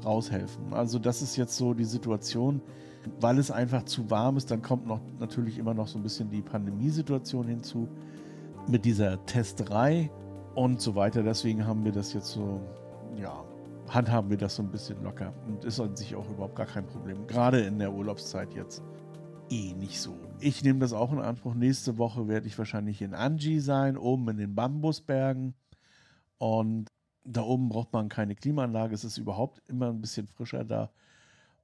raushelfen. 0.04 0.72
Also 0.72 0.98
das 0.98 1.22
ist 1.22 1.36
jetzt 1.36 1.56
so 1.56 1.74
die 1.74 1.84
Situation, 1.84 2.60
weil 3.20 3.38
es 3.38 3.50
einfach 3.50 3.84
zu 3.84 4.10
warm 4.10 4.36
ist, 4.36 4.50
dann 4.50 4.62
kommt 4.62 4.86
noch 4.86 5.00
natürlich 5.18 5.58
immer 5.58 5.74
noch 5.74 5.86
so 5.86 5.98
ein 5.98 6.02
bisschen 6.02 6.30
die 6.30 6.42
Pandemiesituation 6.42 7.46
hinzu 7.46 7.88
mit 8.68 8.84
dieser 8.84 9.24
Testerei 9.26 10.10
und 10.54 10.80
so 10.80 10.94
weiter. 10.94 11.22
Deswegen 11.22 11.66
haben 11.66 11.84
wir 11.84 11.92
das 11.92 12.12
jetzt 12.12 12.28
so, 12.32 12.60
ja, 13.16 13.44
handhaben 13.88 14.30
wir 14.30 14.36
das 14.38 14.56
so 14.56 14.62
ein 14.62 14.70
bisschen 14.70 15.02
locker 15.02 15.32
und 15.46 15.64
ist 15.64 15.80
an 15.80 15.96
sich 15.96 16.14
auch 16.14 16.28
überhaupt 16.30 16.56
gar 16.56 16.66
kein 16.66 16.86
Problem. 16.86 17.26
Gerade 17.26 17.60
in 17.62 17.78
der 17.78 17.92
Urlaubszeit 17.92 18.52
jetzt 18.54 18.82
eh 19.50 19.74
nicht 19.74 20.00
so. 20.00 20.16
Ich 20.38 20.62
nehme 20.64 20.78
das 20.80 20.92
auch 20.92 21.12
in 21.12 21.20
Anspruch. 21.20 21.54
Nächste 21.54 21.98
Woche 21.98 22.28
werde 22.28 22.46
ich 22.46 22.58
wahrscheinlich 22.58 23.02
in 23.02 23.14
Anji 23.14 23.60
sein, 23.60 23.96
oben 23.96 24.28
in 24.30 24.36
den 24.38 24.54
Bambusbergen. 24.54 25.54
Und 26.38 26.88
Da 27.24 27.42
oben 27.42 27.68
braucht 27.68 27.92
man 27.92 28.08
keine 28.08 28.34
Klimaanlage, 28.34 28.94
es 28.94 29.04
ist 29.04 29.18
überhaupt 29.18 29.62
immer 29.68 29.88
ein 29.90 30.00
bisschen 30.00 30.26
frischer 30.26 30.64
da 30.64 30.90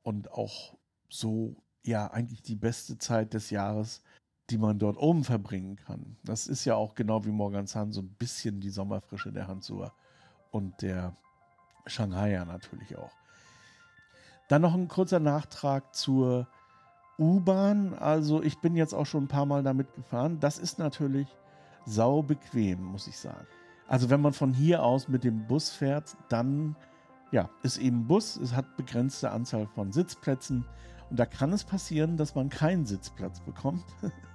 und 0.03 0.31
auch 0.33 0.77
so, 1.11 1.57
ja, 1.85 2.09
eigentlich 2.13 2.43
die 2.43 2.57
beste 2.57 2.99
Zeit 2.99 3.35
des 3.35 3.51
Jahres, 3.51 4.03
die 4.51 4.59
man 4.59 4.79
dort 4.79 4.97
oben 4.97 5.25
verbringen 5.25 5.77
kann. 5.77 6.17
Das 6.25 6.47
ist 6.47 6.65
ja 6.65 6.75
auch 6.75 6.95
genau 6.95 7.25
wie 7.25 7.31
Morgansan 7.31 7.93
so 7.93 8.01
ein 8.01 8.09
bisschen 8.19 8.61
die 8.61 8.71
Sommerfrische 8.71 9.33
der 9.33 9.47
Hansua 9.47 9.93
und 10.51 10.81
der 10.81 11.15
Shanghaier 11.87 12.45
natürlich 12.45 12.97
auch. 12.97 13.13
Dann 14.49 14.63
noch 14.63 14.75
ein 14.75 14.89
kurzer 14.89 15.21
Nachtrag 15.21 15.95
zur 15.95 16.47
U-Bahn. 17.19 17.95
Also 17.95 18.43
ich 18.43 18.59
bin 18.61 18.77
jetzt 18.77 18.95
auch 18.95 19.05
schon 19.05 19.25
ein 19.25 19.29
paar 19.29 19.45
Mal 19.45 19.63
damit 19.63 19.93
gefahren. 19.95 20.41
Das 20.41 20.59
ist 20.59 20.79
natürlich 20.79 21.29
sau 21.85 22.23
bequem, 22.23 22.83
muss 22.83 23.07
ich 23.07 23.19
sagen. 23.19 23.47
Also 23.87 24.09
wenn 24.09 24.21
man 24.21 24.33
von 24.33 24.55
hier 24.55 24.83
aus 24.83 25.09
mit 25.09 25.25
dem 25.25 25.47
Bus 25.47 25.71
fährt, 25.71 26.17
dann 26.29 26.77
ja, 27.31 27.51
ist 27.63 27.79
eben 27.79 28.07
Bus. 28.07 28.37
Es 28.37 28.55
hat 28.55 28.77
begrenzte 28.77 29.31
Anzahl 29.31 29.67
von 29.67 29.93
Sitzplätzen. 29.93 30.65
Und 31.11 31.19
da 31.19 31.27
kann 31.27 31.53
es 31.53 31.65
passieren, 31.65 32.17
dass 32.17 32.35
man 32.35 32.49
keinen 32.49 32.87
Sitzplatz 32.87 33.41
bekommt. 33.41 33.85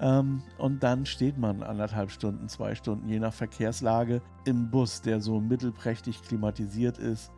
ähm, 0.00 0.42
und 0.58 0.82
dann 0.82 1.06
steht 1.06 1.38
man 1.38 1.62
anderthalb 1.62 2.10
Stunden, 2.10 2.48
zwei 2.48 2.74
Stunden, 2.74 3.08
je 3.08 3.18
nach 3.18 3.34
Verkehrslage, 3.34 4.22
im 4.44 4.70
Bus, 4.70 5.02
der 5.02 5.20
so 5.20 5.40
mittelprächtig 5.40 6.22
klimatisiert 6.22 6.98
ist 6.98 7.30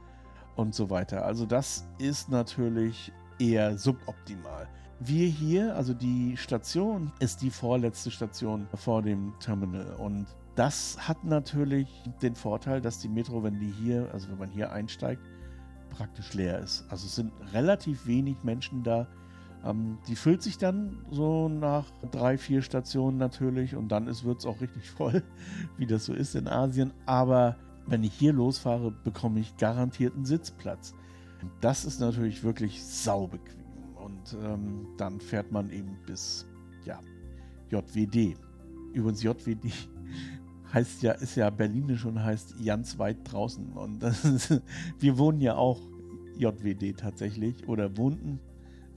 und 0.56 0.74
so 0.74 0.90
weiter. 0.90 1.24
Also 1.24 1.46
das 1.46 1.86
ist 1.98 2.30
natürlich 2.30 3.12
eher 3.38 3.76
suboptimal. 3.76 4.68
Wir 5.00 5.26
hier, 5.26 5.74
also 5.74 5.94
die 5.94 6.36
Station, 6.36 7.10
ist 7.18 7.42
die 7.42 7.50
vorletzte 7.50 8.10
Station 8.10 8.68
vor 8.74 9.02
dem 9.02 9.32
Terminal 9.40 9.94
und 9.96 10.26
das 10.54 10.96
hat 11.08 11.24
natürlich 11.24 11.88
den 12.20 12.34
Vorteil, 12.34 12.80
dass 12.80 12.98
die 12.98 13.08
Metro, 13.08 13.42
wenn 13.42 13.58
die 13.58 13.70
hier, 13.70 14.08
also 14.12 14.28
wenn 14.30 14.38
man 14.38 14.50
hier 14.50 14.70
einsteigt, 14.70 15.22
praktisch 15.90 16.34
leer 16.34 16.58
ist. 16.58 16.84
Also 16.90 17.06
es 17.06 17.14
sind 17.14 17.32
relativ 17.52 18.06
wenig 18.06 18.36
Menschen 18.44 18.82
da. 18.82 19.06
Ähm, 19.64 19.98
die 20.08 20.16
füllt 20.16 20.42
sich 20.42 20.58
dann 20.58 21.04
so 21.10 21.48
nach 21.48 21.86
drei, 22.10 22.36
vier 22.36 22.62
Stationen 22.62 23.18
natürlich 23.18 23.76
und 23.76 23.88
dann 23.88 24.06
wird 24.06 24.38
es 24.38 24.46
auch 24.46 24.60
richtig 24.60 24.90
voll, 24.96 25.22
wie 25.78 25.86
das 25.86 26.04
so 26.04 26.12
ist 26.14 26.34
in 26.34 26.48
Asien. 26.48 26.92
Aber 27.06 27.56
wenn 27.86 28.02
ich 28.04 28.12
hier 28.12 28.32
losfahre, 28.32 28.90
bekomme 28.90 29.40
ich 29.40 29.56
garantiert 29.56 30.14
einen 30.14 30.24
Sitzplatz. 30.24 30.94
Das 31.60 31.84
ist 31.84 32.00
natürlich 32.00 32.44
wirklich 32.44 32.82
saubequem. 32.84 33.62
Und 33.96 34.36
ähm, 34.44 34.86
dann 34.96 35.20
fährt 35.20 35.52
man 35.52 35.70
eben 35.70 35.96
bis 36.06 36.46
ja, 36.84 37.00
JWD. 37.70 38.36
Übrigens 38.92 39.22
JWD 39.22 39.72
heißt 40.74 41.02
ja, 41.02 41.12
ist 41.12 41.36
ja 41.36 41.50
berlinisch 41.50 42.04
und 42.04 42.22
heißt 42.22 42.64
ganz 42.64 42.98
weit 42.98 43.18
draußen. 43.24 43.72
Und 43.72 44.02
ist, 44.02 44.60
wir 44.98 45.18
wohnen 45.18 45.40
ja 45.40 45.54
auch 45.54 45.80
JWD 46.36 46.96
tatsächlich 46.96 47.68
oder 47.68 47.96
wohnten 47.96 48.40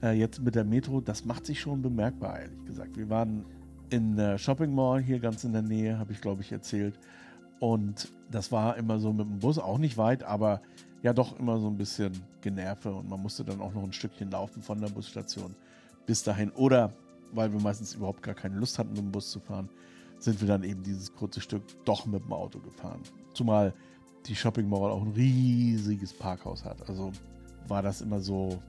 äh, 0.02 0.12
jetzt 0.12 0.40
mit 0.40 0.54
der 0.54 0.64
Metro. 0.64 1.00
Das 1.00 1.24
macht 1.24 1.46
sich 1.46 1.60
schon 1.60 1.82
bemerkbar, 1.82 2.40
ehrlich 2.40 2.64
gesagt. 2.64 2.96
Wir 2.96 3.08
waren 3.08 3.44
in 3.90 4.16
der 4.16 4.38
Shopping 4.38 4.74
Mall 4.74 5.00
hier 5.00 5.20
ganz 5.20 5.44
in 5.44 5.52
der 5.52 5.62
Nähe, 5.62 5.98
habe 5.98 6.12
ich 6.12 6.20
glaube 6.20 6.42
ich 6.42 6.52
erzählt. 6.52 6.98
Und 7.60 8.08
das 8.30 8.52
war 8.52 8.76
immer 8.76 8.98
so 8.98 9.12
mit 9.12 9.26
dem 9.26 9.38
Bus, 9.38 9.58
auch 9.58 9.78
nicht 9.78 9.96
weit, 9.96 10.24
aber 10.24 10.60
ja 11.02 11.12
doch 11.12 11.38
immer 11.38 11.58
so 11.58 11.68
ein 11.68 11.76
bisschen 11.76 12.12
Generve 12.40 12.92
und 12.92 13.08
man 13.08 13.22
musste 13.22 13.44
dann 13.44 13.60
auch 13.60 13.72
noch 13.72 13.84
ein 13.84 13.92
Stückchen 13.92 14.30
laufen 14.30 14.62
von 14.62 14.80
der 14.80 14.88
Busstation 14.88 15.54
bis 16.04 16.22
dahin. 16.22 16.50
Oder 16.50 16.92
weil 17.32 17.52
wir 17.52 17.60
meistens 17.60 17.94
überhaupt 17.94 18.22
gar 18.22 18.34
keine 18.34 18.56
Lust 18.56 18.78
hatten, 18.78 18.90
mit 18.90 18.98
dem 18.98 19.12
Bus 19.12 19.30
zu 19.30 19.40
fahren, 19.40 19.68
sind 20.18 20.40
wir 20.40 20.48
dann 20.48 20.64
eben 20.64 20.82
dieses 20.82 21.14
kurze 21.14 21.40
Stück 21.40 21.62
doch 21.84 22.06
mit 22.06 22.24
dem 22.24 22.32
Auto 22.32 22.58
gefahren. 22.58 23.00
Zumal 23.34 23.72
die 24.26 24.34
Shopping 24.34 24.68
Mall 24.68 24.90
auch 24.90 25.02
ein 25.02 25.12
riesiges 25.12 26.12
Parkhaus 26.12 26.64
hat. 26.64 26.88
Also 26.88 27.12
war 27.68 27.82
das 27.82 28.00
immer 28.00 28.20
so 28.20 28.60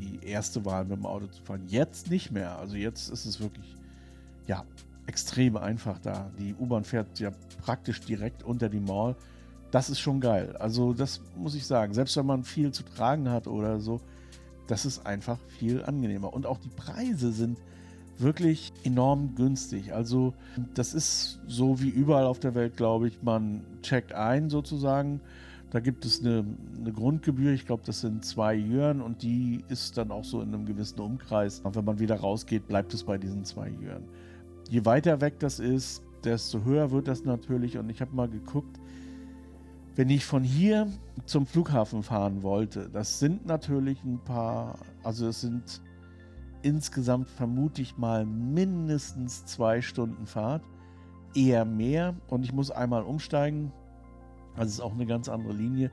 die 0.00 0.26
erste 0.26 0.64
Wahl, 0.64 0.84
mit 0.84 0.98
dem 0.98 1.06
Auto 1.06 1.26
zu 1.26 1.42
fahren. 1.42 1.62
Jetzt 1.68 2.10
nicht 2.10 2.30
mehr. 2.30 2.58
Also 2.58 2.76
jetzt 2.76 3.08
ist 3.08 3.24
es 3.24 3.40
wirklich, 3.40 3.76
ja, 4.46 4.64
extrem 5.06 5.56
einfach 5.56 5.98
da. 5.98 6.30
Die 6.38 6.54
U-Bahn 6.54 6.84
fährt 6.84 7.18
ja 7.18 7.30
praktisch 7.62 8.00
direkt 8.00 8.42
unter 8.42 8.68
die 8.68 8.80
Mall. 8.80 9.16
Das 9.70 9.90
ist 9.90 10.00
schon 10.00 10.20
geil. 10.20 10.56
Also 10.58 10.92
das 10.92 11.20
muss 11.36 11.54
ich 11.54 11.66
sagen. 11.66 11.94
Selbst 11.94 12.16
wenn 12.16 12.26
man 12.26 12.44
viel 12.44 12.72
zu 12.72 12.82
tragen 12.82 13.30
hat 13.30 13.46
oder 13.46 13.80
so, 13.80 14.00
das 14.66 14.84
ist 14.84 15.06
einfach 15.06 15.38
viel 15.58 15.82
angenehmer. 15.84 16.32
Und 16.32 16.46
auch 16.46 16.58
die 16.58 16.68
Preise 16.68 17.32
sind 17.32 17.58
wirklich 18.18 18.72
enorm 18.84 19.34
günstig. 19.34 19.94
Also 19.94 20.34
das 20.74 20.92
ist 20.92 21.40
so 21.46 21.80
wie 21.80 21.88
überall 21.88 22.26
auf 22.26 22.38
der 22.38 22.54
Welt, 22.54 22.76
glaube 22.76 23.08
ich. 23.08 23.22
Man 23.22 23.62
checkt 23.82 24.12
ein 24.12 24.50
sozusagen. 24.50 25.20
Da 25.70 25.80
gibt 25.80 26.04
es 26.06 26.20
eine, 26.20 26.44
eine 26.78 26.92
Grundgebühr, 26.92 27.52
ich 27.52 27.66
glaube, 27.66 27.82
das 27.84 28.00
sind 28.00 28.24
zwei 28.24 28.54
Jüren 28.54 29.02
und 29.02 29.22
die 29.22 29.62
ist 29.68 29.98
dann 29.98 30.10
auch 30.10 30.24
so 30.24 30.40
in 30.40 30.54
einem 30.54 30.64
gewissen 30.64 30.98
Umkreis. 31.00 31.60
Und 31.60 31.76
wenn 31.76 31.84
man 31.84 31.98
wieder 31.98 32.16
rausgeht, 32.16 32.66
bleibt 32.66 32.94
es 32.94 33.04
bei 33.04 33.18
diesen 33.18 33.44
zwei 33.44 33.68
Jüren. 33.68 34.04
Je 34.70 34.84
weiter 34.84 35.20
weg 35.20 35.38
das 35.40 35.58
ist, 35.60 36.02
desto 36.24 36.64
höher 36.64 36.90
wird 36.90 37.08
das 37.08 37.24
natürlich. 37.24 37.76
Und 37.76 37.90
ich 37.90 38.00
habe 38.00 38.14
mal 38.14 38.28
geguckt, 38.28 38.78
wenn 39.94 40.08
ich 40.10 40.24
von 40.24 40.42
hier 40.42 40.86
zum 41.26 41.44
Flughafen 41.44 42.02
fahren 42.02 42.42
wollte, 42.42 42.88
das 42.88 43.18
sind 43.18 43.46
natürlich 43.46 44.02
ein 44.04 44.20
paar, 44.24 44.78
also 45.02 45.26
es 45.26 45.40
sind 45.42 45.82
insgesamt 46.62 47.28
vermute 47.28 47.82
ich 47.82 47.98
mal 47.98 48.24
mindestens 48.24 49.44
zwei 49.44 49.82
Stunden 49.82 50.26
Fahrt, 50.26 50.62
eher 51.34 51.64
mehr. 51.64 52.14
Und 52.28 52.44
ich 52.44 52.52
muss 52.52 52.70
einmal 52.70 53.02
umsteigen. 53.02 53.72
Also 54.58 54.72
ist 54.72 54.80
auch 54.80 54.92
eine 54.92 55.06
ganz 55.06 55.28
andere 55.28 55.52
Linie. 55.52 55.90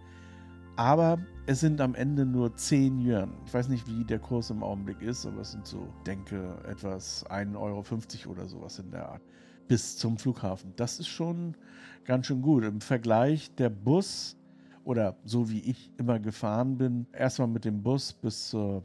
Aber 0.76 1.20
es 1.46 1.62
sind 1.62 1.80
am 1.80 1.96
Ende 1.96 2.26
nur 2.26 2.56
10 2.56 3.00
Yuan. 3.00 3.32
Ich 3.46 3.54
weiß 3.54 3.70
nicht, 3.70 3.88
wie 3.88 4.04
der 4.04 4.20
Kurs 4.20 4.50
im 4.50 4.64
Augenblick 4.64 5.02
ist, 5.02 5.26
aber 5.26 5.42
es 5.42 5.52
sind 5.52 5.66
so, 5.66 5.88
denke, 6.06 6.58
etwas 6.68 7.26
1,50 7.28 7.56
Euro 7.58 8.32
oder 8.32 8.46
sowas 8.46 8.80
in 8.80 8.92
der 8.92 9.10
Art. 9.10 9.22
Bis 9.68 9.98
zum 9.98 10.18
Flughafen. 10.18 10.74
Das 10.76 11.00
ist 11.00 11.08
schon 11.08 11.56
ganz 12.04 12.26
schön 12.28 12.42
gut. 12.42 12.64
Im 12.66 12.82
Vergleich 12.82 13.54
der 13.56 13.70
Bus 13.70 14.36
oder 14.84 15.16
so 15.24 15.50
wie 15.50 15.62
ich 15.62 15.92
immer 15.98 16.20
gefahren 16.20 16.78
bin, 16.78 17.08
erstmal 17.14 17.48
mit 17.48 17.66
dem 17.66 17.82
Bus 17.82 18.14
bis 18.14 18.50
zur 18.50 18.84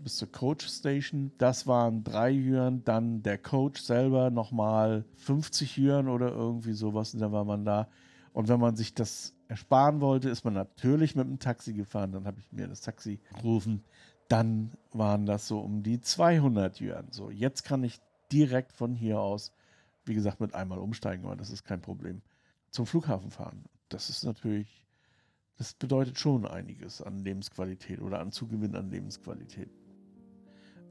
bis 0.00 0.16
zur 0.16 0.30
Coach 0.30 0.66
Station. 0.68 1.32
Das 1.38 1.66
waren 1.66 2.04
drei 2.04 2.30
Jüren, 2.30 2.84
dann 2.84 3.22
der 3.22 3.38
Coach 3.38 3.80
selber 3.80 4.30
nochmal 4.30 5.04
50 5.16 5.76
Jüren 5.76 6.08
oder 6.08 6.28
irgendwie 6.30 6.72
sowas 6.72 7.14
und 7.14 7.20
dann 7.20 7.32
war 7.32 7.44
man 7.44 7.64
da. 7.64 7.88
Und 8.38 8.46
wenn 8.46 8.60
man 8.60 8.76
sich 8.76 8.94
das 8.94 9.34
ersparen 9.48 10.00
wollte, 10.00 10.30
ist 10.30 10.44
man 10.44 10.54
natürlich 10.54 11.16
mit 11.16 11.26
dem 11.26 11.40
Taxi 11.40 11.72
gefahren. 11.72 12.12
Dann 12.12 12.24
habe 12.24 12.38
ich 12.38 12.52
mir 12.52 12.68
das 12.68 12.82
Taxi 12.82 13.18
gerufen. 13.34 13.82
Dann 14.28 14.70
waren 14.92 15.26
das 15.26 15.48
so 15.48 15.58
um 15.58 15.82
die 15.82 16.00
200 16.00 16.78
Jüren. 16.78 17.08
So, 17.10 17.30
jetzt 17.30 17.64
kann 17.64 17.82
ich 17.82 17.98
direkt 18.30 18.72
von 18.72 18.94
hier 18.94 19.18
aus, 19.18 19.52
wie 20.04 20.14
gesagt, 20.14 20.38
mit 20.38 20.54
einmal 20.54 20.78
umsteigen, 20.78 21.26
aber 21.26 21.34
das 21.34 21.50
ist 21.50 21.64
kein 21.64 21.80
Problem, 21.80 22.22
zum 22.70 22.86
Flughafen 22.86 23.32
fahren. 23.32 23.64
Das 23.88 24.08
ist 24.08 24.22
natürlich, 24.22 24.86
das 25.56 25.74
bedeutet 25.74 26.16
schon 26.16 26.46
einiges 26.46 27.02
an 27.02 27.18
Lebensqualität 27.18 28.00
oder 28.00 28.20
an 28.20 28.30
Zugewinn 28.30 28.76
an 28.76 28.88
Lebensqualität. 28.88 29.70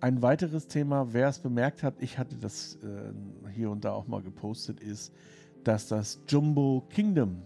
Ein 0.01 0.21
weiteres 0.21 0.67
Thema, 0.67 1.13
wer 1.13 1.29
es 1.29 1.39
bemerkt 1.39 1.81
hat, 1.81 1.95
ich 2.01 2.17
hatte 2.17 2.35
das 2.35 2.75
äh, 2.83 3.13
hier 3.53 3.71
und 3.71 3.85
da 3.85 3.93
auch 3.93 4.07
mal 4.07 4.21
gepostet, 4.21 4.81
ist, 4.81 5.13
dass 5.67 5.87
das 5.87 6.21
Jumbo 6.27 6.85
Kingdom 6.89 7.41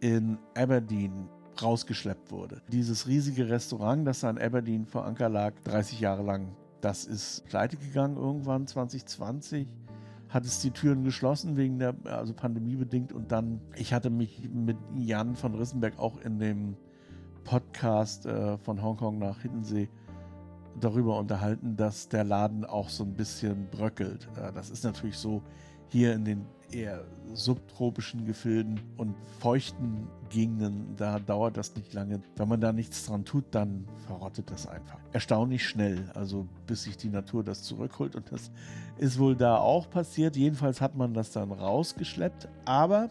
in 0.00 0.38
Aberdeen 0.54 1.28
rausgeschleppt 1.60 2.30
wurde. 2.30 2.60
Dieses 2.70 3.06
riesige 3.06 3.48
Restaurant, 3.48 4.06
das 4.06 4.20
da 4.20 4.30
in 4.30 4.38
Aberdeen 4.38 4.86
vor 4.86 5.06
Anker 5.06 5.28
lag, 5.28 5.54
30 5.64 6.00
Jahre 6.00 6.22
lang, 6.22 6.54
das 6.80 7.04
ist 7.04 7.46
pleite 7.46 7.76
gegangen 7.76 8.16
irgendwann 8.16 8.66
2020 8.66 9.66
hat 10.28 10.44
es 10.44 10.60
die 10.60 10.70
Türen 10.70 11.02
geschlossen 11.02 11.56
wegen 11.56 11.78
der 11.78 11.94
also 12.04 12.32
Pandemie 12.32 12.76
bedingt 12.76 13.12
und 13.12 13.32
dann 13.32 13.60
ich 13.74 13.92
hatte 13.92 14.10
mich 14.10 14.48
mit 14.48 14.76
Jan 14.94 15.34
von 15.34 15.54
Rissenberg 15.54 15.98
auch 15.98 16.20
in 16.20 16.38
dem 16.38 16.76
Podcast 17.44 18.26
äh, 18.26 18.56
von 18.58 18.80
Hongkong 18.80 19.18
nach 19.18 19.40
Hiddensee 19.40 19.88
darüber 20.78 21.18
unterhalten, 21.18 21.76
dass 21.76 22.08
der 22.08 22.22
Laden 22.22 22.64
auch 22.64 22.88
so 22.88 23.02
ein 23.02 23.14
bisschen 23.14 23.66
bröckelt. 23.70 24.28
Das 24.54 24.70
ist 24.70 24.84
natürlich 24.84 25.18
so 25.18 25.42
hier 25.88 26.14
in 26.14 26.24
den 26.24 26.46
eher 26.72 27.04
subtropischen 27.32 28.26
Gefilden 28.26 28.80
und 28.96 29.14
feuchten 29.38 30.08
Gegenden, 30.28 30.94
da 30.96 31.18
dauert 31.18 31.56
das 31.56 31.74
nicht 31.74 31.92
lange. 31.92 32.20
Wenn 32.36 32.48
man 32.48 32.60
da 32.60 32.72
nichts 32.72 33.06
dran 33.06 33.24
tut, 33.24 33.44
dann 33.50 33.86
verrottet 34.06 34.50
das 34.50 34.66
einfach. 34.66 34.98
Erstaunlich 35.12 35.66
schnell, 35.66 36.10
also 36.14 36.46
bis 36.66 36.84
sich 36.84 36.96
die 36.96 37.08
Natur 37.08 37.44
das 37.44 37.62
zurückholt 37.62 38.16
und 38.16 38.30
das 38.32 38.50
ist 38.98 39.18
wohl 39.18 39.36
da 39.36 39.56
auch 39.56 39.90
passiert. 39.90 40.36
Jedenfalls 40.36 40.80
hat 40.80 40.96
man 40.96 41.14
das 41.14 41.32
dann 41.32 41.52
rausgeschleppt, 41.52 42.48
aber 42.64 43.10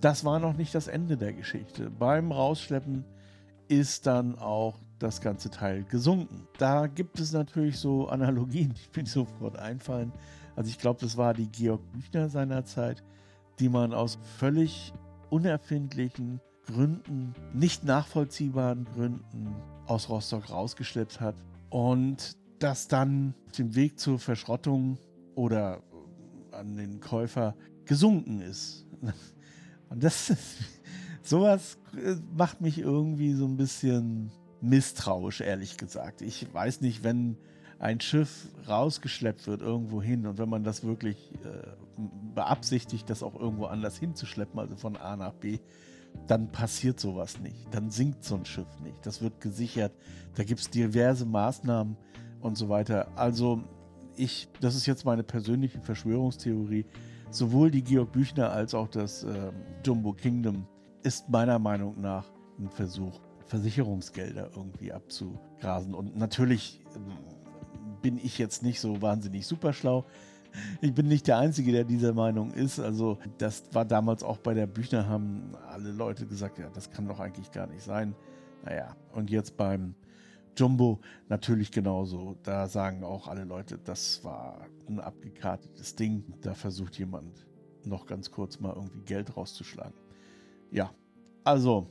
das 0.00 0.24
war 0.24 0.38
noch 0.38 0.56
nicht 0.56 0.74
das 0.74 0.88
Ende 0.88 1.16
der 1.16 1.32
Geschichte. 1.32 1.90
Beim 1.90 2.32
Rausschleppen 2.32 3.04
ist 3.68 4.06
dann 4.06 4.38
auch 4.38 4.76
das 4.98 5.20
ganze 5.20 5.50
Teil 5.50 5.84
gesunken. 5.84 6.46
Da 6.58 6.86
gibt 6.86 7.20
es 7.20 7.32
natürlich 7.32 7.78
so 7.78 8.08
Analogien, 8.08 8.74
die 8.74 9.00
mir 9.00 9.06
sofort 9.06 9.58
einfallen. 9.58 10.12
Also 10.58 10.70
ich 10.70 10.78
glaube, 10.78 10.98
das 11.00 11.16
war 11.16 11.34
die 11.34 11.46
Georg 11.46 11.80
Büchner 11.92 12.28
seiner 12.28 12.64
Zeit, 12.64 13.04
die 13.60 13.68
man 13.68 13.94
aus 13.94 14.18
völlig 14.38 14.92
unerfindlichen 15.30 16.40
Gründen, 16.66 17.32
nicht 17.54 17.84
nachvollziehbaren 17.84 18.84
Gründen 18.86 19.54
aus 19.86 20.08
Rostock 20.08 20.50
rausgeschleppt 20.50 21.20
hat 21.20 21.36
und 21.70 22.36
das 22.58 22.88
dann 22.88 23.34
auf 23.46 23.52
dem 23.52 23.76
Weg 23.76 24.00
zur 24.00 24.18
Verschrottung 24.18 24.98
oder 25.36 25.80
an 26.50 26.76
den 26.76 26.98
Käufer 26.98 27.54
gesunken 27.84 28.40
ist. 28.40 28.84
Und 29.90 30.02
das 30.02 30.28
ist, 30.28 30.56
sowas 31.22 31.78
äh, 31.94 32.16
macht 32.36 32.60
mich 32.60 32.78
irgendwie 32.78 33.32
so 33.32 33.44
ein 33.44 33.56
bisschen 33.56 34.32
misstrauisch, 34.60 35.40
ehrlich 35.40 35.76
gesagt. 35.76 36.20
Ich 36.20 36.52
weiß 36.52 36.80
nicht, 36.80 37.04
wenn 37.04 37.38
ein 37.78 38.00
Schiff 38.00 38.48
rausgeschleppt 38.68 39.46
wird 39.46 39.60
irgendwo 39.60 40.02
hin 40.02 40.26
und 40.26 40.38
wenn 40.38 40.48
man 40.48 40.64
das 40.64 40.84
wirklich 40.84 41.32
äh, 41.44 41.68
beabsichtigt, 42.34 43.08
das 43.08 43.22
auch 43.22 43.38
irgendwo 43.38 43.66
anders 43.66 43.98
hinzuschleppen, 43.98 44.58
also 44.58 44.76
von 44.76 44.96
A 44.96 45.16
nach 45.16 45.32
B, 45.32 45.58
dann 46.26 46.50
passiert 46.50 46.98
sowas 46.98 47.38
nicht. 47.40 47.72
Dann 47.72 47.90
sinkt 47.90 48.24
so 48.24 48.36
ein 48.36 48.44
Schiff 48.44 48.80
nicht. 48.82 49.04
Das 49.06 49.22
wird 49.22 49.40
gesichert. 49.40 49.92
Da 50.34 50.44
gibt 50.44 50.60
es 50.60 50.70
diverse 50.70 51.24
Maßnahmen 51.26 51.96
und 52.40 52.56
so 52.56 52.68
weiter. 52.68 53.08
Also 53.16 53.62
ich, 54.16 54.48
das 54.60 54.74
ist 54.74 54.86
jetzt 54.86 55.04
meine 55.04 55.22
persönliche 55.22 55.80
Verschwörungstheorie. 55.80 56.86
Sowohl 57.30 57.70
die 57.70 57.82
Georg 57.82 58.12
Büchner 58.12 58.50
als 58.50 58.74
auch 58.74 58.88
das 58.88 59.22
äh, 59.22 59.52
Jumbo 59.84 60.12
Kingdom 60.12 60.66
ist 61.02 61.28
meiner 61.28 61.58
Meinung 61.58 62.00
nach 62.00 62.24
ein 62.58 62.70
Versuch, 62.70 63.20
Versicherungsgelder 63.46 64.50
irgendwie 64.56 64.92
abzugrasen. 64.92 65.94
Und 65.94 66.16
natürlich 66.16 66.80
äh, 66.94 67.37
bin 68.00 68.18
ich 68.18 68.38
jetzt 68.38 68.62
nicht 68.62 68.80
so 68.80 69.00
wahnsinnig 69.02 69.46
super 69.46 69.72
schlau. 69.72 70.04
Ich 70.80 70.94
bin 70.94 71.08
nicht 71.08 71.26
der 71.26 71.38
Einzige, 71.38 71.72
der 71.72 71.84
dieser 71.84 72.14
Meinung 72.14 72.52
ist. 72.52 72.80
Also, 72.80 73.18
das 73.36 73.64
war 73.72 73.84
damals 73.84 74.22
auch 74.22 74.38
bei 74.38 74.54
der 74.54 74.66
Büchner, 74.66 75.08
haben 75.08 75.52
alle 75.68 75.92
Leute 75.92 76.26
gesagt, 76.26 76.58
ja, 76.58 76.70
das 76.70 76.90
kann 76.90 77.06
doch 77.06 77.20
eigentlich 77.20 77.50
gar 77.52 77.66
nicht 77.66 77.82
sein. 77.82 78.14
Naja, 78.64 78.96
und 79.12 79.30
jetzt 79.30 79.56
beim 79.56 79.94
Jumbo 80.56 81.00
natürlich 81.28 81.70
genauso. 81.70 82.36
Da 82.42 82.66
sagen 82.66 83.04
auch 83.04 83.28
alle 83.28 83.44
Leute, 83.44 83.78
das 83.78 84.24
war 84.24 84.66
ein 84.88 85.00
abgekartetes 85.00 85.94
Ding. 85.94 86.24
Da 86.40 86.54
versucht 86.54 86.98
jemand 86.98 87.46
noch 87.84 88.06
ganz 88.06 88.30
kurz 88.30 88.58
mal 88.58 88.72
irgendwie 88.74 89.02
Geld 89.02 89.36
rauszuschlagen. 89.36 89.94
Ja, 90.70 90.90
also 91.44 91.88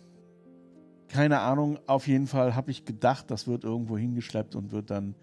keine 1.07 1.39
Ahnung. 1.39 1.79
Auf 1.87 2.07
jeden 2.07 2.27
Fall 2.27 2.55
habe 2.55 2.71
ich 2.71 2.83
gedacht, 2.83 3.31
das 3.31 3.47
wird 3.47 3.63
irgendwo 3.63 3.97
hingeschleppt 3.97 4.55
und 4.55 4.71
wird 4.71 4.91
dann 4.91 5.15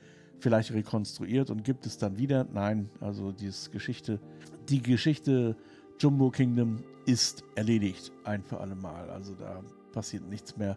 vielleicht 0.44 0.72
rekonstruiert 0.72 1.48
und 1.48 1.64
gibt 1.64 1.86
es 1.86 1.96
dann 1.96 2.18
wieder. 2.18 2.46
Nein, 2.52 2.90
also 3.00 3.32
diese 3.32 3.70
Geschichte, 3.70 4.20
die 4.68 4.82
Geschichte 4.82 5.56
Jumbo 5.98 6.30
Kingdom 6.30 6.84
ist 7.06 7.44
erledigt, 7.54 8.12
ein 8.24 8.42
für 8.42 8.60
alle 8.60 8.74
Mal. 8.74 9.08
Also 9.08 9.34
da 9.34 9.62
passiert 9.92 10.28
nichts 10.28 10.58
mehr. 10.58 10.76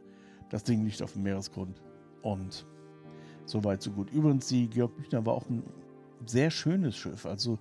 Das 0.49 0.63
Ding 0.63 0.85
liegt 0.85 1.01
auf 1.01 1.11
dem 1.11 1.23
Meeresgrund 1.23 1.81
und 2.21 2.65
so 3.43 3.61
weit, 3.65 3.81
so 3.81 3.91
gut. 3.91 4.09
Übrigens, 4.09 4.47
die 4.47 4.69
Georg 4.69 4.95
Büchner 4.95 5.25
war 5.25 5.33
auch 5.33 5.49
ein 5.49 5.63
sehr 6.25 6.49
schönes 6.49 6.95
Schiff. 6.95 7.25
Also 7.25 7.59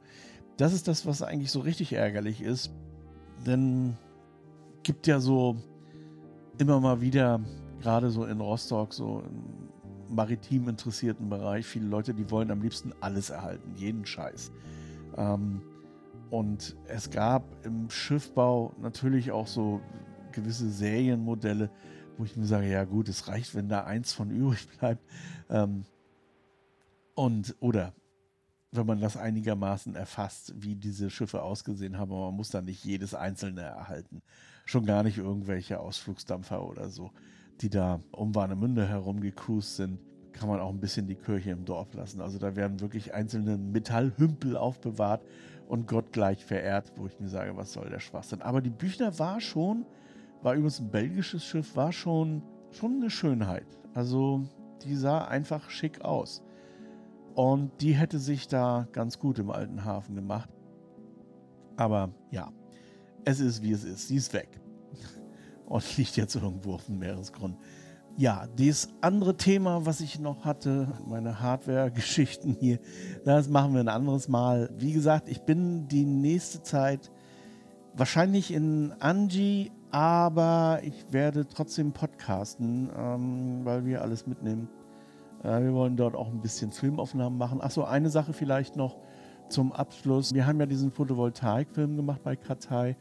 das 0.59 0.75
ist 0.75 0.87
das, 0.87 1.07
was 1.07 1.23
eigentlich 1.23 1.51
so 1.51 1.59
richtig 1.59 1.93
ärgerlich 1.93 2.41
ist. 2.41 2.71
Denn 3.45 3.97
gibt 4.85 5.09
ja 5.09 5.19
so 5.19 5.57
immer 6.59 6.79
mal 6.79 7.01
wieder, 7.01 7.41
gerade 7.81 8.11
so 8.11 8.27
in 8.27 8.41
Rostock, 8.41 8.95
so 8.95 9.25
im 9.27 9.66
maritim 10.09 10.69
interessierten 10.69 11.29
Bereich, 11.29 11.67
viele 11.67 11.87
Leute, 11.87 12.15
die 12.15 12.31
wollen 12.31 12.51
am 12.51 12.63
liebsten 12.63 12.93
alles 13.01 13.31
erhalten, 13.31 13.75
jeden 13.75 14.07
Scheiß. 14.07 14.53
Ähm, 15.17 15.63
und 16.31 16.77
es 16.87 17.11
gab 17.11 17.45
im 17.65 17.89
Schiffbau 17.91 18.75
natürlich 18.81 19.31
auch 19.31 19.47
so 19.47 19.81
gewisse 20.33 20.69
Serienmodelle, 20.71 21.71
wo 22.19 22.25
ich 22.25 22.37
mir 22.37 22.47
sage, 22.47 22.69
ja 22.69 22.85
gut, 22.85 23.09
es 23.09 23.29
reicht, 23.29 23.55
wenn 23.55 23.69
da 23.69 23.85
eins 23.85 24.13
von 24.13 24.31
übrig 24.31 24.69
bleibt. 24.79 25.05
Ähm, 25.49 25.85
und 27.15 27.57
oder 27.61 27.95
wenn 28.73 28.87
man 28.87 29.01
das 29.01 29.17
einigermaßen 29.17 29.95
erfasst, 29.95 30.53
wie 30.57 30.75
diese 30.77 31.11
Schiffe 31.11 31.43
ausgesehen 31.43 31.99
haben, 31.99 32.13
aber 32.13 32.27
man 32.27 32.37
muss 32.37 32.51
da 32.51 32.61
nicht 32.61 32.85
jedes 32.85 33.15
einzelne 33.15 33.63
erhalten. 33.63 34.23
Schon 34.65 34.85
gar 34.85 35.03
nicht 35.03 35.19
irgendwelche 35.19 35.81
Ausflugsdampfer 35.81 36.67
oder 36.67 36.91
so, 36.91 37.11
die 37.61 37.71
da 37.71 38.01
um 38.13 38.35
Warnemünde 38.35 38.87
herum 38.87 39.21
sind. 39.61 39.99
Kann 40.33 40.49
man 40.49 40.61
auch 40.61 40.71
ein 40.71 40.81
bisschen 40.81 41.07
die 41.07 41.15
Kirche 41.15 41.51
im 41.51 41.65
Dorf 41.65 41.95
lassen. 41.95 42.21
Also 42.21 42.39
da 42.39 42.57
werden 42.57 42.81
wirklich 42.81 43.15
einzelne 43.15 43.57
Metallhümpel 43.57 44.57
aufbewahrt 44.57 45.25
und 45.67 45.89
Gott 45.89 46.13
gleich 46.13 46.45
verehrt, 46.45 46.93
wo 46.97 47.07
ich 47.07 47.19
mir 47.19 47.29
sage, 47.29 47.57
was 47.57 47.73
soll 47.73 47.89
der 47.89 48.01
Schwachsinn. 48.01 48.43
Aber 48.43 48.61
die 48.61 48.71
Büchner 48.71 49.19
war 49.19 49.41
schon 49.41 49.87
war 50.43 50.55
übrigens 50.55 50.81
ein 50.81 50.91
belgisches 50.91 51.45
Schiff, 51.45 51.77
war 51.77 51.93
schon, 51.93 52.43
schon 52.71 52.97
eine 52.97 53.11
Schönheit. 53.11 53.67
Also 53.95 54.45
die 54.83 54.95
sah 54.95 55.25
einfach 55.25 55.71
schick 55.71 56.03
aus. 56.03 56.43
Und 57.35 57.81
die 57.81 57.95
hätte 57.95 58.19
sich 58.19 58.49
da 58.49 58.87
ganz 58.93 59.19
gut 59.19 59.39
im 59.39 59.51
alten 59.51 59.85
Hafen 59.85 60.15
gemacht. 60.15 60.49
Aber 61.77 62.11
ja, 62.31 62.53
es 63.25 63.41
ist 63.41 63.63
wie 63.63 63.73
es 63.73 63.85
ist. 63.85 64.09
Sie 64.09 64.17
ist 64.17 64.33
weg. 64.33 64.61
Und 65.67 65.97
liegt 65.97 66.17
jetzt 66.17 66.35
irgendwo 66.37 66.75
auf 66.75 66.87
dem 66.87 66.99
Meeresgrund. 66.99 67.57
Ja, 68.17 68.47
das 68.57 68.89
andere 69.03 69.37
Thema, 69.37 69.85
was 69.85 70.01
ich 70.01 70.19
noch 70.19 70.45
hatte, 70.45 70.89
meine 71.07 71.41
Hardware-Geschichten 71.41 72.57
hier, 72.59 72.79
das 73.25 73.49
machen 73.49 73.75
wir 73.75 73.81
ein 73.81 73.89
anderes 73.89 74.29
Mal. 74.29 74.71
Wie 74.79 74.93
gesagt, 74.93 75.29
ich 75.29 75.43
bin 75.43 75.87
die 75.89 76.07
nächste 76.07 76.63
Zeit 76.63 77.11
wahrscheinlich 77.95 78.53
in 78.53 78.95
Anji 79.01 79.71
aber 79.97 80.81
ich 80.83 81.07
werde 81.11 81.47
trotzdem 81.47 81.93
podcasten, 81.93 82.91
ähm, 82.97 83.61
weil 83.65 83.87
wir 83.87 84.03
alles 84.03 84.27
mitnehmen. 84.27 84.69
Äh, 85.43 85.63
wir 85.63 85.73
wollen 85.73 85.97
dort 85.97 86.15
auch 86.15 86.29
ein 86.29 86.43
bisschen 86.43 86.73
Filmaufnahmen 86.73 87.39
machen. 87.39 87.63
Achso, 87.63 87.85
eine 87.85 88.11
Sache 88.11 88.33
vielleicht 88.33 88.77
noch 88.77 88.99
zum 89.49 89.73
Abschluss. 89.73 90.35
Wir 90.35 90.47
haben 90.47 90.61
ja 90.61 90.67
diesen 90.67 90.91
Photovoltaik-Film 90.91 91.97
gemacht 91.97 92.23
bei 92.23 92.37
Katai. 92.37 92.97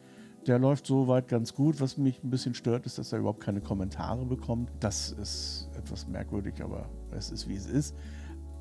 Der 0.47 0.59
läuft 0.59 0.85
soweit 0.85 1.27
ganz 1.27 1.53
gut. 1.55 1.81
Was 1.81 1.97
mich 1.97 2.23
ein 2.23 2.29
bisschen 2.29 2.53
stört, 2.53 2.85
ist, 2.85 2.97
dass 2.99 3.11
er 3.11 3.19
überhaupt 3.19 3.41
keine 3.41 3.61
Kommentare 3.61 4.25
bekommt. 4.25 4.69
Das 4.79 5.11
ist 5.11 5.69
etwas 5.75 6.07
merkwürdig, 6.07 6.61
aber 6.63 6.87
es 7.11 7.31
ist 7.31 7.47
wie 7.49 7.55
es 7.55 7.65
ist. 7.65 7.95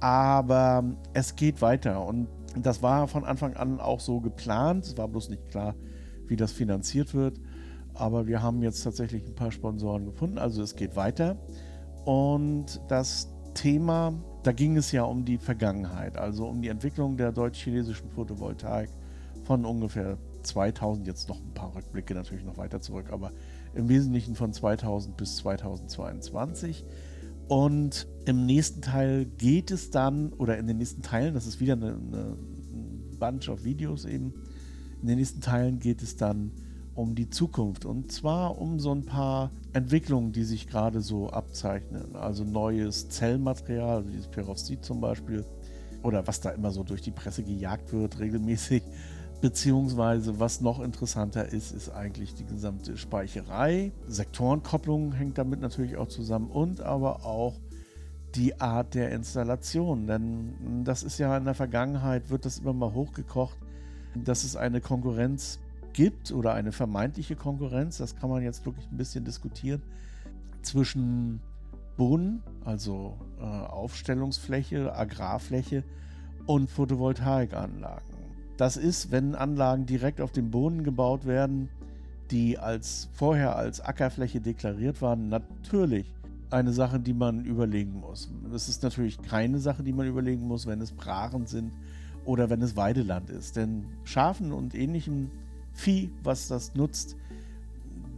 Aber 0.01 0.85
es 1.13 1.37
geht 1.37 1.61
weiter 1.61 2.05
und 2.05 2.29
das 2.57 2.83
war 2.83 3.09
von 3.09 3.25
Anfang 3.25 3.55
an 3.55 3.81
auch 3.81 4.01
so 4.01 4.21
geplant. 4.21 4.87
Es 4.87 4.97
war 4.97 5.09
bloß 5.09 5.29
nicht 5.29 5.49
klar, 5.49 5.75
wie 6.27 6.37
das 6.37 6.53
finanziert 6.53 7.15
wird. 7.15 7.41
Aber 7.95 8.27
wir 8.27 8.43
haben 8.43 8.63
jetzt 8.63 8.83
tatsächlich 8.83 9.27
ein 9.27 9.35
paar 9.35 9.53
Sponsoren 9.53 10.07
gefunden. 10.07 10.39
Also 10.39 10.63
es 10.63 10.77
geht 10.77 10.97
weiter. 10.97 11.37
Und 12.05 12.81
das 12.89 13.29
Thema, 13.55 14.15
da 14.43 14.53
ging 14.53 14.77
es 14.77 14.91
ja 14.91 15.05
um 15.05 15.25
die 15.25 15.39
Vergangenheit, 15.39 16.17
also 16.17 16.47
um 16.47 16.61
die 16.61 16.69
Entwicklung 16.69 17.17
der 17.17 17.31
deutsch-chinesischen 17.31 18.11
Photovoltaik 18.11 18.91
von 19.45 19.65
ungefähr 19.65 20.19
2000, 20.45 21.07
jetzt 21.07 21.29
noch 21.29 21.41
ein 21.41 21.55
paar 21.55 21.75
Rückblicke 21.75 22.15
natürlich 22.15 22.45
noch 22.45 22.57
weiter 22.57 22.81
zurück, 22.81 23.07
aber 23.11 23.33
im 23.75 23.89
Wesentlichen 23.89 24.35
von 24.35 24.53
2000 24.53 25.17
bis 25.17 25.37
2022. 25.37 26.85
Und 27.49 28.07
im 28.25 28.47
nächsten 28.47 28.81
Teil 28.81 29.27
geht 29.27 29.71
es 29.71 29.91
dann, 29.91 30.33
oder 30.33 30.57
in 30.57 30.67
den 30.67 30.79
nächsten 30.79 31.03
Teilen, 31.03 31.35
das 31.35 31.47
ist 31.47 31.61
wieder 31.61 31.75
eine, 31.75 31.95
eine 31.95 32.37
Bunch 33.19 33.49
of 33.49 33.65
Videos 33.65 34.05
eben, 34.05 34.33
in 35.03 35.09
den 35.09 35.19
nächsten 35.19 35.41
Teilen 35.41 35.81
geht 35.81 36.03
es 36.03 36.17
dann 36.17 36.53
um 36.95 37.15
die 37.15 37.29
Zukunft 37.29 37.85
und 37.85 38.13
zwar 38.13 38.59
um 38.59 38.79
so 38.79 38.93
ein 38.93 39.05
paar 39.05 39.51
Entwicklungen, 39.73 40.33
die 40.33 40.45
sich 40.45 40.69
gerade 40.69 41.01
so 41.01 41.29
abzeichnen. 41.29 42.15
Also 42.15 42.45
neues 42.45 43.09
Zellmaterial, 43.09 43.97
also 43.97 44.11
dieses 44.11 44.29
Perovskit 44.29 44.85
zum 44.85 45.01
Beispiel, 45.01 45.45
oder 46.03 46.27
was 46.27 46.41
da 46.41 46.51
immer 46.51 46.71
so 46.71 46.85
durch 46.85 47.03
die 47.03 47.11
Presse 47.11 47.43
gejagt 47.43 47.93
wird 47.93 48.21
regelmäßig. 48.21 48.83
Beziehungsweise, 49.41 50.41
was 50.41 50.61
noch 50.61 50.81
interessanter 50.81 51.47
ist, 51.47 51.73
ist 51.73 51.91
eigentlich 51.91 52.35
die 52.35 52.47
gesamte 52.47 52.97
Speicherei. 52.97 53.93
Sektorenkopplung 54.07 55.13
hängt 55.13 55.37
damit 55.37 55.61
natürlich 55.61 55.97
auch 55.97 56.09
zusammen 56.09 56.51
und 56.51 56.81
aber 56.81 57.27
auch 57.27 57.61
die 58.35 58.61
Art 58.61 58.95
der 58.95 59.11
Installation. 59.11 60.07
Denn 60.07 60.85
das 60.85 61.03
ist 61.03 61.19
ja 61.19 61.37
in 61.37 61.45
der 61.45 61.55
Vergangenheit, 61.55 62.31
wird 62.31 62.47
das 62.47 62.59
immer 62.59 62.73
mal 62.73 62.95
hochgekocht, 62.95 63.59
dass 64.15 64.45
es 64.45 64.57
eine 64.57 64.81
Konkurrenz 64.81 65.59
gibt 65.93 66.33
oder 66.33 66.55
eine 66.55 66.73
vermeintliche 66.73 67.37
Konkurrenz, 67.37 67.99
das 67.99 68.17
kann 68.17 68.31
man 68.31 68.43
jetzt 68.43 68.67
wirklich 68.67 68.91
ein 68.91 68.97
bisschen 68.97 69.25
diskutieren, 69.25 69.83
zwischen 70.63 71.41
Boden, 71.97 72.43
also 72.65 73.17
äh, 73.39 73.45
Aufstellungsfläche, 73.45 74.95
Agrarfläche 74.95 75.85
und 76.47 76.69
Photovoltaikanlagen. 76.69 78.24
Das 78.57 78.77
ist, 78.77 79.11
wenn 79.11 79.35
Anlagen 79.35 79.87
direkt 79.87 80.21
auf 80.21 80.31
dem 80.31 80.51
Boden 80.51 80.85
gebaut 80.85 81.27
werden, 81.27 81.69
die 82.31 82.59
als 82.59 83.09
vorher 83.13 83.57
als 83.57 83.81
Ackerfläche 83.81 84.41
deklariert 84.41 85.03
waren, 85.03 85.29
natürlich 85.29 86.13
eine 86.51 86.73
Sache, 86.73 87.01
die 87.01 87.15
man 87.15 87.45
überlegen 87.45 88.01
muss. 88.01 88.31
Das 88.51 88.69
ist 88.69 88.83
natürlich 88.83 89.21
keine 89.21 89.59
Sache, 89.59 89.83
die 89.83 89.93
man 89.93 90.07
überlegen 90.07 90.47
muss, 90.47 90.67
wenn 90.67 90.81
es 90.81 90.93
Brachen 90.93 91.47
sind 91.47 91.73
oder 92.25 92.49
wenn 92.49 92.63
es 92.63 92.77
Weideland 92.77 93.29
ist. 93.31 93.57
Denn 93.57 93.87
Schafen 94.05 94.53
und 94.53 94.75
ähnlichen 94.75 95.31
Vieh, 95.73 96.11
was 96.23 96.47
das 96.47 96.75
nutzt, 96.77 97.17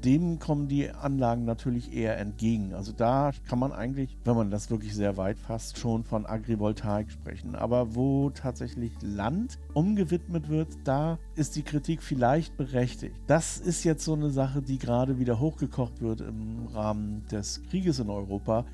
dem 0.04 0.38
kommen 0.38 0.68
die 0.68 0.90
Anlagen 0.90 1.44
natürlich 1.44 1.92
eher 1.92 2.18
entgegen. 2.18 2.74
Also 2.74 2.92
da 2.92 3.32
kann 3.48 3.58
man 3.58 3.72
eigentlich, 3.72 4.16
wenn 4.24 4.36
man 4.36 4.50
das 4.50 4.70
wirklich 4.70 4.94
sehr 4.94 5.16
weit 5.16 5.38
fasst, 5.38 5.78
schon 5.78 6.04
von 6.04 6.26
Agrivoltaik 6.26 7.10
sprechen. 7.10 7.54
Aber 7.54 7.94
wo 7.94 8.30
tatsächlich 8.30 8.92
Land 9.02 9.58
umgewidmet 9.74 10.48
wird, 10.48 10.68
da 10.84 11.18
ist 11.34 11.56
die 11.56 11.62
Kritik 11.62 12.02
vielleicht 12.02 12.56
berechtigt. 12.56 13.16
Das 13.26 13.58
ist 13.58 13.84
jetzt 13.84 14.04
so 14.04 14.14
eine 14.14 14.30
Sache, 14.30 14.62
die 14.62 14.78
gerade 14.78 15.18
wieder 15.18 15.40
hochgekocht 15.40 16.00
wird 16.00 16.20
im 16.20 16.66
Rahmen 16.66 17.24
des 17.30 17.62
Krieges 17.70 17.98
in 17.98 18.10
Europa, 18.10 18.64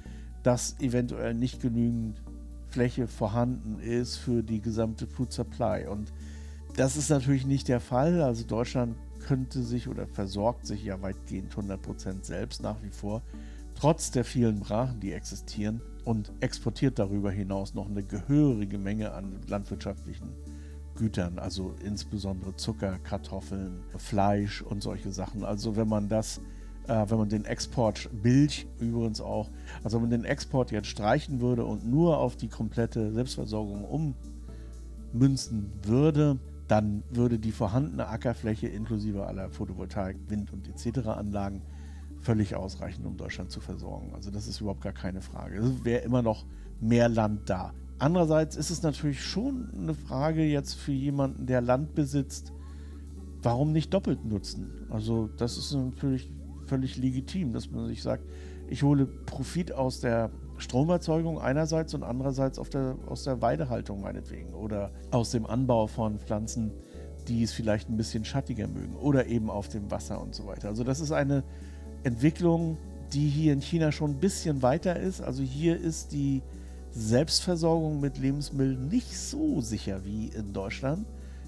dass 0.42 0.78
eventuell 0.80 1.34
nicht 1.34 1.60
genügend 1.60 2.20
Fläche 2.68 3.06
vorhanden 3.06 3.78
ist 3.78 4.16
für 4.16 4.42
die 4.42 4.60
gesamte 4.60 5.06
Food 5.06 5.32
Supply. 5.32 5.86
Und 5.86 6.12
das 6.76 6.96
ist 6.96 7.10
natürlich 7.10 7.46
nicht 7.46 7.68
der 7.68 7.80
Fall. 7.80 8.22
Also 8.22 8.44
Deutschland 8.44 8.96
könnte 9.22 9.62
sich 9.62 9.88
oder 9.88 10.06
versorgt 10.06 10.66
sich 10.66 10.84
ja 10.84 11.00
weitgehend 11.02 11.54
100% 11.54 12.24
selbst 12.24 12.62
nach 12.62 12.82
wie 12.82 12.90
vor, 12.90 13.22
trotz 13.74 14.10
der 14.10 14.24
vielen 14.24 14.60
Brachen, 14.60 15.00
die 15.00 15.12
existieren 15.12 15.80
und 16.04 16.32
exportiert 16.40 16.98
darüber 16.98 17.30
hinaus 17.30 17.74
noch 17.74 17.88
eine 17.88 18.02
gehörige 18.02 18.78
Menge 18.78 19.12
an 19.12 19.40
landwirtschaftlichen 19.46 20.28
Gütern, 20.94 21.38
also 21.38 21.74
insbesondere 21.84 22.54
Zucker, 22.56 22.98
Kartoffeln, 22.98 23.82
Fleisch 23.96 24.62
und 24.62 24.82
solche 24.82 25.10
Sachen. 25.10 25.44
Also 25.44 25.76
wenn 25.76 25.88
man 25.88 26.08
das, 26.08 26.38
äh, 26.86 27.06
wenn 27.08 27.18
man 27.18 27.28
den 27.28 27.44
Export, 27.44 28.10
Milch 28.22 28.66
übrigens 28.78 29.20
auch, 29.20 29.50
also 29.82 29.96
wenn 29.96 30.02
man 30.02 30.10
den 30.10 30.24
Export 30.24 30.70
jetzt 30.70 30.88
streichen 30.88 31.40
würde 31.40 31.64
und 31.64 31.86
nur 31.86 32.18
auf 32.18 32.36
die 32.36 32.48
komplette 32.48 33.12
Selbstversorgung 33.12 34.14
ummünzen 35.12 35.72
würde, 35.82 36.38
dann 36.72 37.02
würde 37.10 37.38
die 37.38 37.52
vorhandene 37.52 38.08
Ackerfläche 38.08 38.66
inklusive 38.66 39.26
aller 39.26 39.50
Photovoltaik, 39.50 40.16
Wind- 40.28 40.54
und 40.54 40.66
etc. 40.66 41.06
Anlagen 41.06 41.60
völlig 42.22 42.56
ausreichen, 42.56 43.04
um 43.04 43.18
Deutschland 43.18 43.50
zu 43.50 43.60
versorgen. 43.60 44.14
Also 44.14 44.30
das 44.30 44.46
ist 44.46 44.62
überhaupt 44.62 44.80
gar 44.80 44.94
keine 44.94 45.20
Frage. 45.20 45.58
Es 45.58 45.84
wäre 45.84 46.02
immer 46.02 46.22
noch 46.22 46.46
mehr 46.80 47.10
Land 47.10 47.50
da. 47.50 47.74
Andererseits 47.98 48.56
ist 48.56 48.70
es 48.70 48.82
natürlich 48.82 49.22
schon 49.22 49.68
eine 49.76 49.92
Frage 49.92 50.44
jetzt 50.44 50.72
für 50.72 50.92
jemanden, 50.92 51.44
der 51.44 51.60
Land 51.60 51.94
besitzt, 51.94 52.54
warum 53.42 53.72
nicht 53.72 53.92
doppelt 53.92 54.24
nutzen? 54.24 54.86
Also 54.88 55.28
das 55.36 55.58
ist 55.58 55.74
natürlich 55.74 56.32
völlig 56.72 56.96
legitim, 56.96 57.52
dass 57.52 57.70
man 57.70 57.86
sich 57.86 58.02
sagt, 58.02 58.24
ich 58.66 58.82
hole 58.82 59.04
Profit 59.04 59.72
aus 59.72 60.00
der 60.00 60.30
Stromerzeugung 60.56 61.38
einerseits 61.38 61.92
und 61.92 62.02
andererseits 62.02 62.58
der, 62.70 62.96
aus 63.06 63.24
der 63.24 63.42
Weidehaltung 63.42 64.00
meinetwegen 64.00 64.54
oder 64.54 64.90
aus 65.10 65.32
dem 65.32 65.44
Anbau 65.44 65.86
von 65.86 66.18
Pflanzen, 66.18 66.72
die 67.28 67.42
es 67.42 67.52
vielleicht 67.52 67.90
ein 67.90 67.98
bisschen 67.98 68.24
schattiger 68.24 68.68
mögen 68.68 68.96
oder 68.96 69.26
eben 69.26 69.50
auf 69.50 69.68
dem 69.68 69.90
Wasser 69.90 70.18
und 70.22 70.34
so 70.34 70.46
weiter. 70.46 70.68
Also 70.68 70.82
das 70.82 71.00
ist 71.00 71.12
eine 71.12 71.44
Entwicklung, 72.04 72.78
die 73.12 73.28
hier 73.28 73.52
in 73.52 73.60
China 73.60 73.92
schon 73.92 74.12
ein 74.12 74.20
bisschen 74.20 74.62
weiter 74.62 74.98
ist. 74.98 75.20
Also 75.20 75.42
hier 75.42 75.78
ist 75.78 76.12
die 76.12 76.40
Selbstversorgung 76.90 78.00
mit 78.00 78.16
Lebensmitteln 78.16 78.88
nicht 78.88 79.14
so 79.14 79.60
sicher 79.60 80.06
wie 80.06 80.28
in 80.28 80.54
Deutschland. 80.54 81.06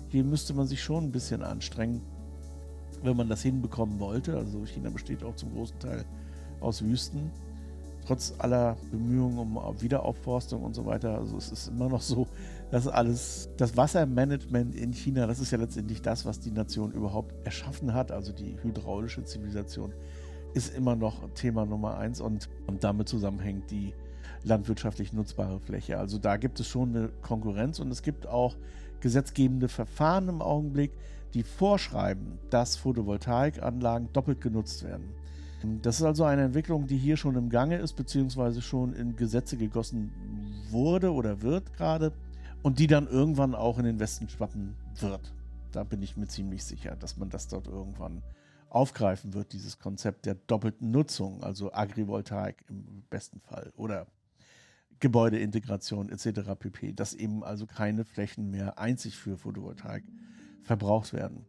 Hier 0.08 0.22
müsste 0.22 0.52
man 0.52 0.66
sich 0.66 0.82
schon 0.82 1.04
ein 1.04 1.12
bisschen 1.12 1.42
anstrengen, 1.42 2.02
wenn 3.04 3.16
man 3.16 3.28
das 3.28 3.42
hinbekommen 3.42 4.00
wollte. 4.00 4.36
Also 4.36 4.64
China 4.66 4.90
besteht 4.90 5.22
auch 5.22 5.36
zum 5.36 5.52
großen 5.52 5.78
Teil 5.78 6.04
aus 6.60 6.82
Wüsten 6.82 7.30
trotz 8.06 8.34
aller 8.38 8.76
Bemühungen 8.90 9.38
um 9.38 9.80
Wiederaufforstung 9.80 10.62
und 10.62 10.74
so 10.74 10.86
weiter, 10.86 11.18
also 11.18 11.36
es 11.36 11.50
ist 11.50 11.68
immer 11.68 11.88
noch 11.88 12.02
so, 12.02 12.26
dass 12.70 12.86
alles, 12.88 13.48
das 13.56 13.76
Wassermanagement 13.76 14.74
in 14.74 14.92
China, 14.92 15.26
das 15.26 15.40
ist 15.40 15.50
ja 15.50 15.58
letztendlich 15.58 16.02
das, 16.02 16.24
was 16.26 16.40
die 16.40 16.50
Nation 16.50 16.92
überhaupt 16.92 17.34
erschaffen 17.44 17.94
hat, 17.94 18.12
also 18.12 18.32
die 18.32 18.56
hydraulische 18.62 19.24
Zivilisation, 19.24 19.92
ist 20.54 20.76
immer 20.76 20.96
noch 20.96 21.28
Thema 21.34 21.66
Nummer 21.66 21.96
eins 21.96 22.20
und, 22.20 22.48
und 22.66 22.84
damit 22.84 23.08
zusammenhängt 23.08 23.70
die 23.70 23.92
landwirtschaftlich 24.44 25.12
nutzbare 25.12 25.58
Fläche. 25.58 25.98
Also 25.98 26.18
da 26.18 26.36
gibt 26.36 26.60
es 26.60 26.68
schon 26.68 26.90
eine 26.90 27.08
Konkurrenz 27.22 27.80
und 27.80 27.90
es 27.90 28.02
gibt 28.02 28.26
auch 28.26 28.54
gesetzgebende 29.00 29.68
Verfahren 29.68 30.28
im 30.28 30.42
Augenblick, 30.42 30.92
die 31.34 31.42
vorschreiben, 31.42 32.38
dass 32.50 32.76
Photovoltaikanlagen 32.76 34.12
doppelt 34.12 34.40
genutzt 34.40 34.84
werden. 34.84 35.12
Das 35.82 35.96
ist 35.96 36.02
also 36.02 36.24
eine 36.24 36.42
Entwicklung, 36.42 36.86
die 36.86 36.98
hier 36.98 37.16
schon 37.16 37.36
im 37.36 37.48
Gange 37.48 37.78
ist, 37.78 37.94
beziehungsweise 37.94 38.60
schon 38.60 38.92
in 38.92 39.16
Gesetze 39.16 39.56
gegossen 39.56 40.12
wurde 40.70 41.12
oder 41.12 41.42
wird 41.42 41.72
gerade 41.72 42.12
und 42.62 42.78
die 42.78 42.86
dann 42.86 43.06
irgendwann 43.06 43.54
auch 43.54 43.78
in 43.78 43.84
den 43.84 43.98
Westen 43.98 44.28
schwappen 44.28 44.76
wird. 44.96 45.34
Da 45.72 45.82
bin 45.82 46.02
ich 46.02 46.16
mir 46.16 46.28
ziemlich 46.28 46.64
sicher, 46.64 46.96
dass 46.96 47.16
man 47.16 47.30
das 47.30 47.48
dort 47.48 47.66
irgendwann 47.66 48.22
aufgreifen 48.68 49.34
wird, 49.34 49.52
dieses 49.52 49.78
Konzept 49.78 50.26
der 50.26 50.34
doppelten 50.34 50.90
Nutzung, 50.90 51.42
also 51.42 51.72
Agrivoltaik 51.72 52.64
im 52.68 53.04
besten 53.08 53.40
Fall 53.40 53.72
oder 53.76 54.06
Gebäudeintegration 55.00 56.10
etc. 56.10 56.40
pp, 56.58 56.92
dass 56.92 57.14
eben 57.14 57.42
also 57.42 57.66
keine 57.66 58.04
Flächen 58.04 58.50
mehr 58.50 58.78
einzig 58.78 59.16
für 59.16 59.38
Photovoltaik 59.38 60.04
verbraucht 60.64 61.12
werden. 61.12 61.46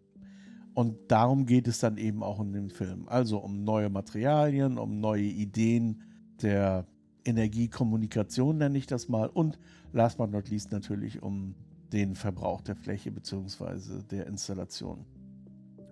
Und 0.73 1.10
darum 1.10 1.45
geht 1.45 1.67
es 1.67 1.80
dann 1.80 1.97
eben 1.97 2.21
auch 2.21 2.39
in 2.41 2.51
dem 2.51 2.69
Film. 2.69 3.08
Also 3.08 3.38
um 3.38 3.63
neue 3.63 3.89
Materialien, 3.89 4.78
um 4.78 4.99
neue 4.99 5.23
Ideen 5.23 6.04
der 6.41 6.86
Energiekommunikation, 7.23 8.58
nenne 8.58 8.78
ich 8.78 8.86
das 8.86 9.08
mal. 9.08 9.30
Und 9.30 9.58
last 9.93 10.17
but 10.17 10.32
not 10.32 10.49
least 10.49 10.71
natürlich 10.71 11.23
um 11.23 11.56
den 11.93 12.15
Verbrauch 12.15 12.62
der 12.62 12.75
Fläche 12.75 13.12
bzw. 13.12 14.04
der 14.12 14.28
Installation. 14.28 15.06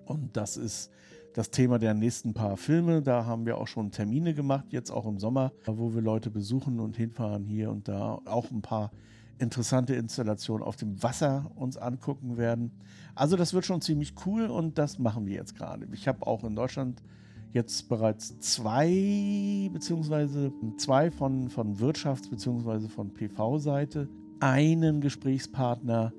Und 0.05 0.35
das 0.35 0.57
ist 0.57 0.91
das 1.33 1.49
Thema 1.49 1.79
der 1.79 1.93
nächsten 1.93 2.33
paar 2.33 2.57
Filme. 2.57 3.01
Da 3.01 3.25
haben 3.25 3.45
wir 3.45 3.57
auch 3.57 3.67
schon 3.67 3.91
Termine 3.91 4.33
gemacht, 4.33 4.65
jetzt 4.69 4.91
auch 4.91 5.05
im 5.05 5.17
Sommer, 5.17 5.53
wo 5.65 5.93
wir 5.93 6.01
Leute 6.01 6.29
besuchen 6.29 6.79
und 6.79 6.97
hinfahren 6.97 7.45
hier 7.45 7.71
und 7.71 7.87
da. 7.87 8.19
Auch 8.25 8.51
ein 8.51 8.61
paar 8.61 8.91
interessante 9.39 9.95
Installation 9.95 10.61
auf 10.61 10.75
dem 10.75 11.01
Wasser 11.01 11.51
uns 11.55 11.77
angucken 11.77 12.37
werden. 12.37 12.71
Also 13.15 13.35
das 13.35 13.53
wird 13.53 13.65
schon 13.65 13.81
ziemlich 13.81 14.13
cool 14.25 14.45
und 14.45 14.77
das 14.77 14.99
machen 14.99 15.25
wir 15.25 15.35
jetzt 15.35 15.55
gerade. 15.55 15.87
Ich 15.91 16.07
habe 16.07 16.25
auch 16.25 16.43
in 16.43 16.55
Deutschland 16.55 17.01
jetzt 17.51 17.87
bereits 17.87 18.39
zwei 18.39 19.69
beziehungsweise 19.71 20.51
zwei 20.77 21.11
von, 21.11 21.49
von 21.49 21.77
Wirtschafts- 21.77 22.29
beziehungsweise 22.29 22.89
von 22.89 23.13
PV-Seite, 23.13 24.09
einen 24.39 25.01
Gesprächspartner 25.01 26.13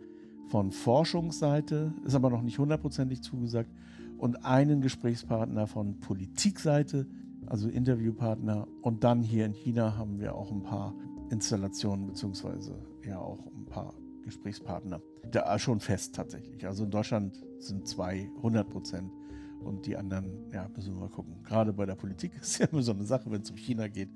von 0.48 0.70
Forschungsseite, 0.70 1.92
ist 2.05 2.14
aber 2.14 2.31
noch 2.31 2.42
nicht 2.42 2.59
hundertprozentig 2.59 3.22
zugesagt, 3.22 3.70
und 4.18 4.44
einen 4.44 4.81
Gesprächspartner 4.81 5.66
von 5.66 5.98
Politikseite, 5.98 7.07
also 7.46 7.68
Interviewpartner. 7.68 8.66
Und 8.81 9.05
dann 9.05 9.22
hier 9.22 9.44
in 9.44 9.53
China 9.53 9.96
haben 9.96 10.20
wir 10.20 10.35
auch 10.35 10.50
ein 10.50 10.62
paar 10.62 10.94
Installationen 11.31 12.07
beziehungsweise 12.07 12.74
ja 13.06 13.18
auch 13.18 13.46
ein 13.46 13.66
paar 13.66 13.94
Gesprächspartner. 14.24 15.00
Da 15.30 15.58
schon 15.58 15.80
fest 15.80 16.14
tatsächlich. 16.14 16.66
Also 16.66 16.84
in 16.84 16.90
Deutschland 16.90 17.44
sind 17.58 17.86
zwei 17.86 18.30
100 18.36 18.68
Prozent 18.68 19.12
und 19.60 19.86
die 19.86 19.96
anderen, 19.96 20.50
ja, 20.52 20.68
müssen 20.74 20.94
wir 20.94 21.00
mal 21.00 21.08
gucken. 21.08 21.42
Gerade 21.42 21.72
bei 21.72 21.86
der 21.86 21.94
Politik 21.94 22.32
ist 22.40 22.58
ja 22.58 22.66
immer 22.66 22.82
so 22.82 22.92
eine 22.92 23.04
Sache, 23.04 23.30
wenn 23.30 23.42
es 23.42 23.50
um 23.50 23.56
China 23.56 23.88
geht, 23.88 24.10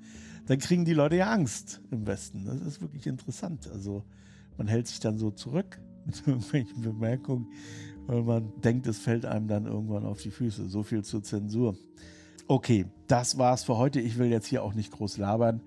dann 0.45 0.59
kriegen 0.59 0.85
die 0.85 0.93
Leute 0.93 1.15
ja 1.17 1.31
Angst 1.31 1.81
im 1.91 2.05
Westen. 2.07 2.45
Das 2.45 2.61
ist 2.61 2.81
wirklich 2.81 3.07
interessant. 3.07 3.69
Also 3.71 4.03
man 4.57 4.67
hält 4.67 4.87
sich 4.87 4.99
dann 4.99 5.17
so 5.17 5.31
zurück 5.31 5.79
mit 6.05 6.25
irgendwelchen 6.27 6.81
Bemerkungen, 6.81 7.47
weil 8.07 8.23
man 8.23 8.51
denkt, 8.61 8.87
es 8.87 8.99
fällt 8.99 9.25
einem 9.25 9.47
dann 9.47 9.65
irgendwann 9.65 10.05
auf 10.05 10.21
die 10.21 10.31
Füße. 10.31 10.69
So 10.69 10.83
viel 10.83 11.03
zur 11.03 11.23
Zensur. 11.23 11.75
Okay, 12.47 12.87
das 13.07 13.37
war's 13.37 13.63
für 13.63 13.77
heute. 13.77 13.99
Ich 13.99 14.17
will 14.17 14.27
jetzt 14.27 14.47
hier 14.47 14.63
auch 14.63 14.73
nicht 14.73 14.91
groß 14.91 15.17
labern 15.17 15.61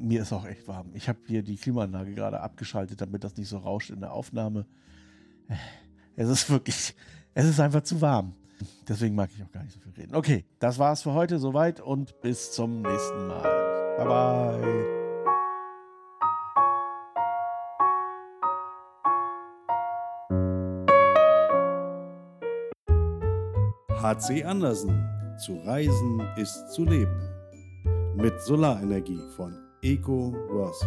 mir 0.00 0.22
ist 0.22 0.32
auch 0.32 0.46
echt 0.46 0.66
warm. 0.68 0.90
Ich 0.94 1.08
habe 1.08 1.18
hier 1.26 1.42
die 1.42 1.56
Klimaanlage 1.56 2.14
gerade 2.14 2.40
abgeschaltet, 2.40 3.00
damit 3.00 3.24
das 3.24 3.36
nicht 3.36 3.48
so 3.48 3.58
rauscht 3.58 3.90
in 3.90 4.00
der 4.00 4.12
Aufnahme. 4.12 4.66
Es 6.16 6.28
ist 6.28 6.50
wirklich, 6.50 6.94
es 7.34 7.46
ist 7.46 7.60
einfach 7.60 7.82
zu 7.82 8.00
warm. 8.00 8.34
Deswegen 8.88 9.14
mag 9.14 9.30
ich 9.34 9.42
auch 9.42 9.50
gar 9.52 9.62
nicht 9.62 9.74
so 9.74 9.80
viel 9.80 9.92
reden. 9.92 10.14
Okay, 10.14 10.44
das 10.58 10.78
war's 10.78 11.02
für 11.02 11.12
heute 11.12 11.38
soweit 11.38 11.80
und 11.80 12.20
bis 12.20 12.52
zum 12.52 12.82
nächsten 12.82 13.26
Mal. 13.28 13.96
Bye 13.96 14.06
bye. 14.06 14.98
HC 24.00 24.44
Andersen. 24.44 25.04
Zu 25.44 25.56
reisen 25.58 26.20
ist 26.36 26.72
zu 26.72 26.84
leben. 26.84 27.20
Mit 28.16 28.40
Solarenergie 28.42 29.20
von 29.36 29.67
Eco-Worthy. 29.82 30.86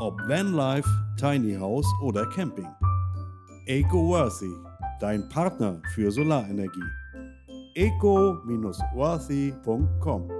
Ob 0.00 0.20
Vanlife, 0.28 0.88
Tiny 1.16 1.54
House 1.54 1.86
oder 2.02 2.26
Camping. 2.30 2.68
Eco-Worthy, 3.66 4.52
dein 5.00 5.28
Partner 5.28 5.80
für 5.94 6.10
Solarenergie. 6.10 6.82
eco-worthy.com 7.74 10.39